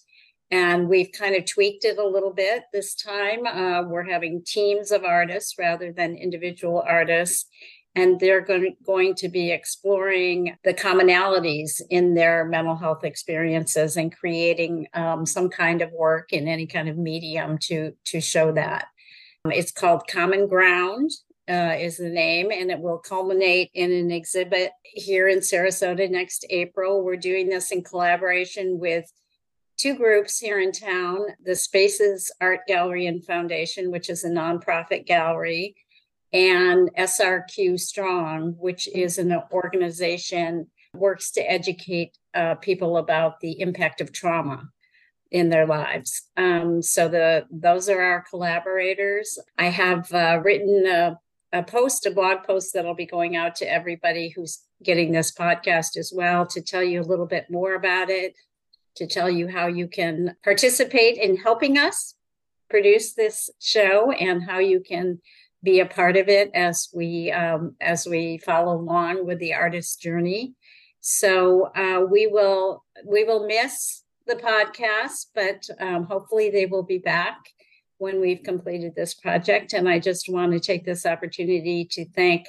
And 0.51 0.89
we've 0.89 1.13
kind 1.13 1.35
of 1.37 1.45
tweaked 1.45 1.85
it 1.85 1.99
a 1.99 2.07
little 2.07 2.33
bit 2.33 2.63
this 2.73 2.95
time. 2.95 3.47
Uh, 3.47 3.83
we're 3.83 4.11
having 4.11 4.43
teams 4.43 4.91
of 4.91 5.05
artists 5.05 5.57
rather 5.59 5.93
than 5.93 6.17
individual 6.17 6.83
artists. 6.87 7.47
And 7.95 8.19
they're 8.21 8.41
going, 8.41 9.15
to 9.17 9.29
be 9.29 9.51
exploring 9.51 10.57
the 10.63 10.73
commonalities 10.73 11.83
in 11.91 12.15
their 12.15 12.45
mental 12.45 12.77
health 12.77 13.03
experiences 13.03 13.97
and 13.97 14.17
creating 14.17 14.87
um, 14.95 15.27
some 15.27 15.51
kind 15.51 15.83
of 15.83 15.91
work 15.91 16.33
in 16.33 16.47
any 16.47 16.67
kind 16.67 16.89
of 16.89 16.97
medium 16.97 17.59
to, 17.63 17.93
to 18.07 18.21
show 18.21 18.53
that. 18.53 18.87
It's 19.47 19.73
called 19.73 20.07
Common 20.07 20.47
Ground 20.47 21.11
uh, 21.49 21.77
is 21.79 21.97
the 21.97 22.11
name, 22.11 22.51
and 22.51 22.71
it 22.71 22.79
will 22.79 22.99
culminate 22.99 23.71
in 23.75 23.91
an 23.91 24.11
exhibit 24.11 24.73
here 24.83 25.29
in 25.29 25.39
Sarasota 25.39 26.11
next 26.11 26.45
April. 26.51 27.03
We're 27.03 27.17
doing 27.17 27.49
this 27.49 27.73
in 27.73 27.83
collaboration 27.83 28.79
with 28.79 29.11
two 29.79 29.95
groups 29.95 30.39
here 30.39 30.61
in 30.61 30.73
town 30.73 31.27
the 31.45 31.57
Spaces 31.57 32.31
Art 32.41 32.61
Gallery 32.67 33.07
and 33.07 33.25
Foundation, 33.25 33.91
which 33.91 34.11
is 34.11 34.25
a 34.25 34.31
nonprofit 34.31 35.07
gallery, 35.07 35.77
and 36.33 36.91
SRQ 36.99 37.81
Strong, 37.81 38.57
which 38.59 38.87
is 38.89 39.19
an 39.19 39.41
organization 39.51 40.67
works 40.95 41.31
to 41.33 41.41
educate 41.41 42.19
uh, 42.35 42.57
people 42.57 42.97
about 42.99 43.41
the 43.41 43.61
impact 43.61 44.01
of 44.01 44.13
trauma 44.13 44.69
in 45.31 45.49
their 45.49 45.67
lives. 45.67 46.23
Um, 46.37 46.83
so 46.83 47.09
the 47.09 47.47
those 47.51 47.89
are 47.89 48.01
our 48.01 48.25
collaborators. 48.29 49.39
I 49.57 49.67
have 49.67 50.13
uh, 50.13 50.41
written 50.43 50.87
a 50.87 51.19
a 51.53 51.63
post, 51.63 52.07
a 52.07 52.11
blog 52.11 52.45
post 52.45 52.73
that'll 52.75 52.95
be 52.95 53.07
going 53.07 53.37
out 53.37 53.57
to 53.57 53.71
everybody 53.71 54.29
who's 54.29 54.63
getting 54.83 55.13
this 55.13 55.33
podcast 55.33 55.97
as 55.97 56.13
well 56.15 56.47
to 56.47 56.61
tell 56.61 56.83
you 56.83 57.01
a 57.01 57.03
little 57.03 57.27
bit 57.27 57.51
more 57.51 57.75
about 57.75 58.11
it, 58.11 58.35
to 58.97 59.07
tell 59.07 59.31
you 59.31 59.49
how 59.49 59.67
you 59.67 59.89
can 59.89 60.37
participate 60.45 61.17
in 61.17 61.37
helping 61.37 61.79
us 61.79 62.15
produce 62.69 63.15
this 63.15 63.49
show 63.61 64.11
and 64.13 64.43
how 64.43 64.59
you 64.59 64.81
can 64.81 65.21
be 65.63 65.81
a 65.81 65.87
part 65.87 66.17
of 66.17 66.29
it 66.29 66.51
as 66.55 66.89
we 66.95 67.33
um, 67.33 67.75
as 67.81 68.07
we 68.07 68.39
follow 68.39 68.77
along 68.77 69.27
with 69.27 69.39
the 69.39 69.55
artist's 69.55 69.97
journey. 69.97 70.55
So 71.01 71.73
uh, 71.75 72.05
we 72.09 72.27
will 72.27 72.85
we 73.05 73.25
will 73.25 73.47
miss 73.47 74.05
the 74.27 74.37
podcast, 74.37 75.27
but 75.35 75.67
um, 75.81 76.05
hopefully 76.05 76.51
they 76.51 76.67
will 76.67 76.83
be 76.83 76.99
back 76.99 77.39
when 77.99 78.21
we've 78.21 78.43
completed 78.43 78.95
this 78.95 79.15
project. 79.15 79.73
And 79.73 79.89
I 79.89 79.99
just 79.99 80.29
want 80.29 80.53
to 80.53 80.61
take 80.61 80.85
this 80.85 81.05
opportunity 81.05 81.85
to 81.93 82.07
thank 82.07 82.47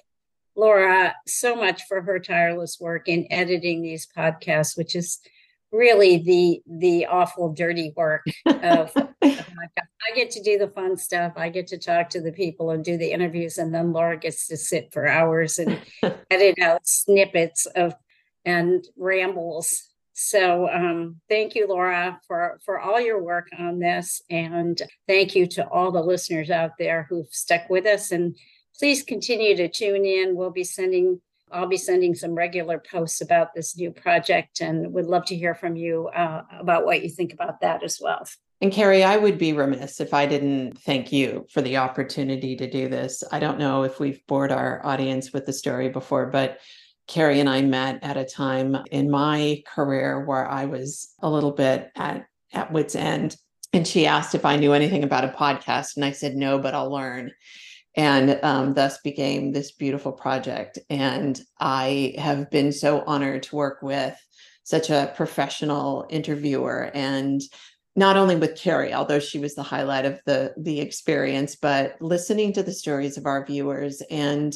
Laura 0.56 1.16
so 1.28 1.56
much 1.56 1.84
for 1.88 2.02
her 2.02 2.20
tireless 2.20 2.78
work 2.80 3.08
in 3.08 3.28
editing 3.32 3.82
these 3.82 4.08
podcasts, 4.16 4.78
which 4.78 4.96
is 4.96 5.20
really 5.72 6.18
the 6.18 6.62
the 6.68 7.06
awful 7.06 7.54
dirty 7.54 7.94
work 7.96 8.26
of 8.46 8.92
I 10.10 10.16
get 10.16 10.32
to 10.32 10.44
do 10.44 10.58
the 10.58 10.68
fun 10.68 10.98
stuff. 10.98 11.34
I 11.36 11.50
get 11.50 11.68
to 11.68 11.78
talk 11.78 12.10
to 12.10 12.22
the 12.22 12.32
people 12.32 12.72
and 12.72 12.84
do 12.84 12.98
the 12.98 13.12
interviews, 13.12 13.58
and 13.58 13.74
then 13.74 13.94
Laura 13.94 14.18
gets 14.18 14.48
to 14.48 14.58
sit 14.58 14.92
for 14.92 15.08
hours 15.08 15.60
and 15.60 15.80
edit 16.32 16.60
out 16.60 16.88
snippets 16.88 17.66
of 17.68 17.94
and 18.46 18.86
rambles 18.98 19.89
so 20.20 20.68
um, 20.68 21.16
thank 21.30 21.56
you, 21.56 21.66
Laura, 21.66 22.20
for, 22.28 22.60
for 22.66 22.78
all 22.78 23.00
your 23.00 23.24
work 23.24 23.48
on 23.58 23.80
this. 23.80 24.22
And 24.30 24.80
thank 25.08 25.34
you 25.34 25.48
to 25.48 25.66
all 25.70 25.94
the 25.94 26.02
listeners 26.02 26.52
out 26.52 26.72
there 26.78 27.08
who've 27.10 27.32
stuck 27.32 27.70
with 27.70 27.86
us. 27.86 28.12
And 28.12 28.36
please 28.78 29.02
continue 29.02 29.56
to 29.56 29.70
tune 29.70 30.06
in. 30.06 30.36
We'll 30.36 30.52
be 30.52 30.66
sending 30.66 31.22
I'll 31.52 31.68
be 31.68 31.78
sending 31.78 32.14
some 32.14 32.36
regular 32.36 32.78
posts 32.78 33.22
about 33.22 33.56
this 33.56 33.76
new 33.76 33.90
project 33.90 34.62
and 34.62 34.94
would 34.94 35.08
love 35.08 35.26
to 35.26 35.36
hear 35.36 35.56
from 35.56 35.76
you 35.76 36.08
uh, 36.10 36.44
about 36.60 36.86
what 36.86 37.02
you 37.02 37.10
think 37.10 37.34
about 37.34 37.62
that 37.62 37.82
as 37.82 37.98
well. 38.00 38.24
And 38.62 38.72
Carrie, 38.72 39.04
I 39.04 39.18
would 39.18 39.40
be 39.40 39.54
remiss 39.54 40.00
if 40.00 40.14
I 40.14 40.28
didn't 40.28 40.78
thank 40.78 41.12
you 41.12 41.48
for 41.50 41.62
the 41.62 41.78
opportunity 41.78 42.56
to 42.58 42.70
do 42.70 42.88
this. 42.88 43.24
I 43.32 43.40
don't 43.40 43.58
know 43.58 43.82
if 43.82 44.00
we've 44.00 44.22
bored 44.28 44.52
our 44.52 44.86
audience 44.86 45.34
with 45.34 45.48
the 45.48 45.54
story 45.54 45.90
before, 45.90 46.28
but 46.28 46.60
Carrie 47.10 47.40
and 47.40 47.50
I 47.50 47.64
met 47.64 48.00
at 48.04 48.18
a 48.18 48.24
time 48.24 48.78
in 48.92 49.10
my 49.10 49.64
career 49.68 50.24
where 50.26 50.48
I 50.48 50.66
was 50.66 51.12
a 51.22 51.30
little 51.30 51.52
bit 51.52 51.90
at, 51.96 52.28
at 52.54 52.72
wit's 52.72 52.96
end. 52.96 53.36
And 53.74 53.88
she 53.88 54.06
asked 54.06 54.36
if 54.36 54.46
I 54.46 54.58
knew 54.58 54.74
anything 54.74 55.04
about 55.04 55.26
a 55.26 55.30
podcast. 55.30 55.96
And 55.96 56.06
I 56.06 56.12
said, 56.12 56.36
no, 56.36 56.60
but 56.60 56.76
I'll 56.76 56.92
learn. 56.92 57.32
And 57.96 58.40
um, 58.44 58.76
thus 58.76 59.00
became 59.00 59.52
this 59.52 59.72
beautiful 59.72 60.12
project. 60.12 60.78
And 60.90 61.40
I 61.60 62.14
have 62.20 62.52
been 62.52 62.72
so 62.72 63.04
honored 63.06 63.44
to 63.44 63.56
work 63.56 63.82
with 63.82 64.16
such 64.64 64.92
a 64.92 65.12
professional 65.16 66.06
interviewer 66.12 66.92
and 66.94 67.42
not 67.96 68.18
only 68.18 68.36
with 68.36 68.56
Carrie, 68.56 68.94
although 68.94 69.20
she 69.20 69.40
was 69.40 69.56
the 69.56 69.64
highlight 69.64 70.06
of 70.06 70.22
the 70.26 70.54
the 70.58 70.80
experience, 70.80 71.56
but 71.56 72.00
listening 72.00 72.54
to 72.54 72.64
the 72.64 72.72
stories 72.72 73.18
of 73.18 73.26
our 73.26 73.44
viewers 73.46 74.02
and 74.12 74.56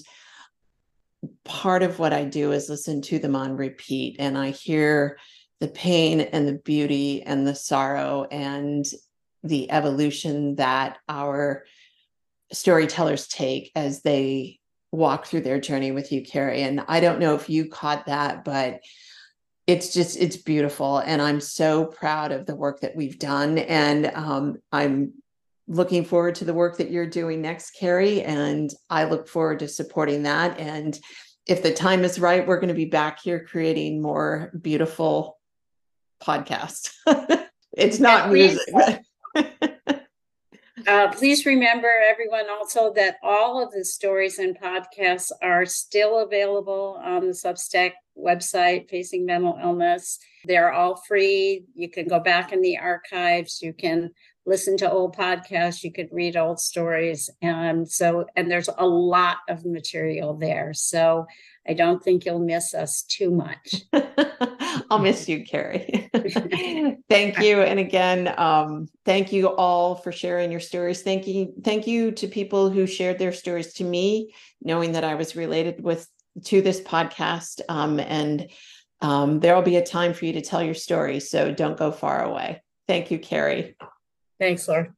part 1.45 1.83
of 1.83 1.99
what 1.99 2.13
I 2.13 2.25
do 2.25 2.51
is 2.51 2.69
listen 2.69 3.01
to 3.03 3.19
them 3.19 3.35
on 3.35 3.55
repeat 3.55 4.17
and 4.19 4.37
I 4.37 4.51
hear 4.51 5.17
the 5.59 5.67
pain 5.67 6.21
and 6.21 6.47
the 6.47 6.53
beauty 6.53 7.23
and 7.23 7.47
the 7.47 7.55
sorrow 7.55 8.25
and 8.29 8.85
the 9.43 9.71
evolution 9.71 10.55
that 10.55 10.97
our 11.07 11.65
storytellers 12.51 13.27
take 13.27 13.71
as 13.75 14.01
they 14.01 14.59
walk 14.91 15.25
through 15.25 15.41
their 15.41 15.59
journey 15.59 15.91
with 15.91 16.11
you, 16.11 16.23
Carrie. 16.23 16.63
And 16.63 16.83
I 16.87 16.99
don't 16.99 17.19
know 17.19 17.35
if 17.35 17.49
you 17.49 17.69
caught 17.69 18.05
that, 18.05 18.45
but 18.45 18.81
it's 19.65 19.93
just 19.93 20.17
it's 20.17 20.35
beautiful 20.35 20.97
and 20.97 21.21
i'm 21.21 21.39
so 21.39 21.85
proud 21.85 22.31
of 22.31 22.45
the 22.45 22.55
work 22.55 22.81
that 22.81 22.95
we've 22.95 23.17
done 23.17 23.57
and 23.57 24.07
um, 24.13 24.57
i'm 24.71 25.13
looking 25.67 26.03
forward 26.03 26.35
to 26.35 26.45
the 26.45 26.53
work 26.53 26.77
that 26.77 26.91
you're 26.91 27.07
doing 27.07 27.41
next, 27.41 27.71
Carrie, 27.71 28.21
and 28.21 28.69
I 28.89 29.05
look 29.05 29.27
forward 29.27 29.59
to 29.59 29.67
supporting 29.67 30.23
that. 30.23 30.59
And 30.59 30.97
if 31.47 31.63
the 31.63 31.73
time 31.73 32.03
is 32.03 32.19
right, 32.19 32.45
we're 32.45 32.59
going 32.59 32.69
to 32.69 32.73
be 32.73 32.85
back 32.85 33.19
here 33.21 33.45
creating 33.45 34.01
more 34.01 34.51
beautiful 34.61 35.37
podcasts. 36.21 36.91
it's 37.73 37.99
not 37.99 38.31
music. 38.31 38.73
uh, 40.87 41.07
please 41.13 41.45
remember, 41.45 41.89
everyone, 42.09 42.49
also 42.49 42.93
that 42.93 43.17
all 43.23 43.63
of 43.63 43.71
the 43.71 43.83
stories 43.83 44.39
and 44.39 44.57
podcasts 44.59 45.31
are 45.41 45.65
still 45.65 46.19
available 46.19 46.99
on 47.03 47.27
the 47.27 47.33
Substack 47.33 47.93
website, 48.17 48.89
Facing 48.89 49.25
Mental 49.25 49.57
Illness. 49.61 50.19
They're 50.45 50.71
all 50.71 51.01
free. 51.07 51.65
You 51.73 51.89
can 51.89 52.07
go 52.07 52.19
back 52.19 52.51
in 52.51 52.61
the 52.61 52.77
archives. 52.77 53.61
You 53.61 53.73
can 53.73 54.11
listen 54.45 54.75
to 54.77 54.91
old 54.91 55.15
podcasts, 55.15 55.83
you 55.83 55.91
could 55.91 56.09
read 56.11 56.35
old 56.35 56.59
stories. 56.59 57.29
And 57.41 57.89
so, 57.89 58.25
and 58.35 58.51
there's 58.51 58.69
a 58.77 58.85
lot 58.85 59.37
of 59.47 59.65
material 59.65 60.33
there. 60.35 60.73
So 60.73 61.27
I 61.67 61.73
don't 61.73 62.03
think 62.03 62.25
you'll 62.25 62.39
miss 62.39 62.73
us 62.73 63.03
too 63.03 63.31
much. 63.31 63.83
I'll 64.89 64.99
miss 64.99 65.29
you, 65.29 65.45
Carrie. 65.45 66.09
thank 67.09 67.39
you. 67.39 67.61
And 67.61 67.79
again, 67.79 68.33
um, 68.37 68.89
thank 69.05 69.31
you 69.31 69.47
all 69.47 69.95
for 69.95 70.11
sharing 70.11 70.51
your 70.51 70.59
stories. 70.59 71.01
Thank 71.03 71.25
you. 71.25 71.53
Thank 71.63 71.87
you 71.87 72.11
to 72.13 72.27
people 72.27 72.69
who 72.69 72.85
shared 72.85 73.19
their 73.19 73.31
stories 73.31 73.73
to 73.75 73.83
me, 73.85 74.33
knowing 74.61 74.91
that 74.93 75.05
I 75.05 75.15
was 75.15 75.35
related 75.35 75.81
with 75.81 76.07
to 76.45 76.61
this 76.61 76.81
podcast. 76.81 77.61
Um, 77.69 77.99
and 77.99 78.49
um, 79.01 79.39
there 79.39 79.55
will 79.55 79.61
be 79.61 79.77
a 79.77 79.85
time 79.85 80.13
for 80.13 80.25
you 80.25 80.33
to 80.33 80.41
tell 80.41 80.63
your 80.63 80.73
story. 80.73 81.19
So 81.19 81.53
don't 81.53 81.77
go 81.77 81.91
far 81.91 82.23
away. 82.23 82.61
Thank 82.87 83.11
you, 83.11 83.19
Carrie. 83.19 83.75
Thanks, 84.39 84.67
Laura. 84.67 84.93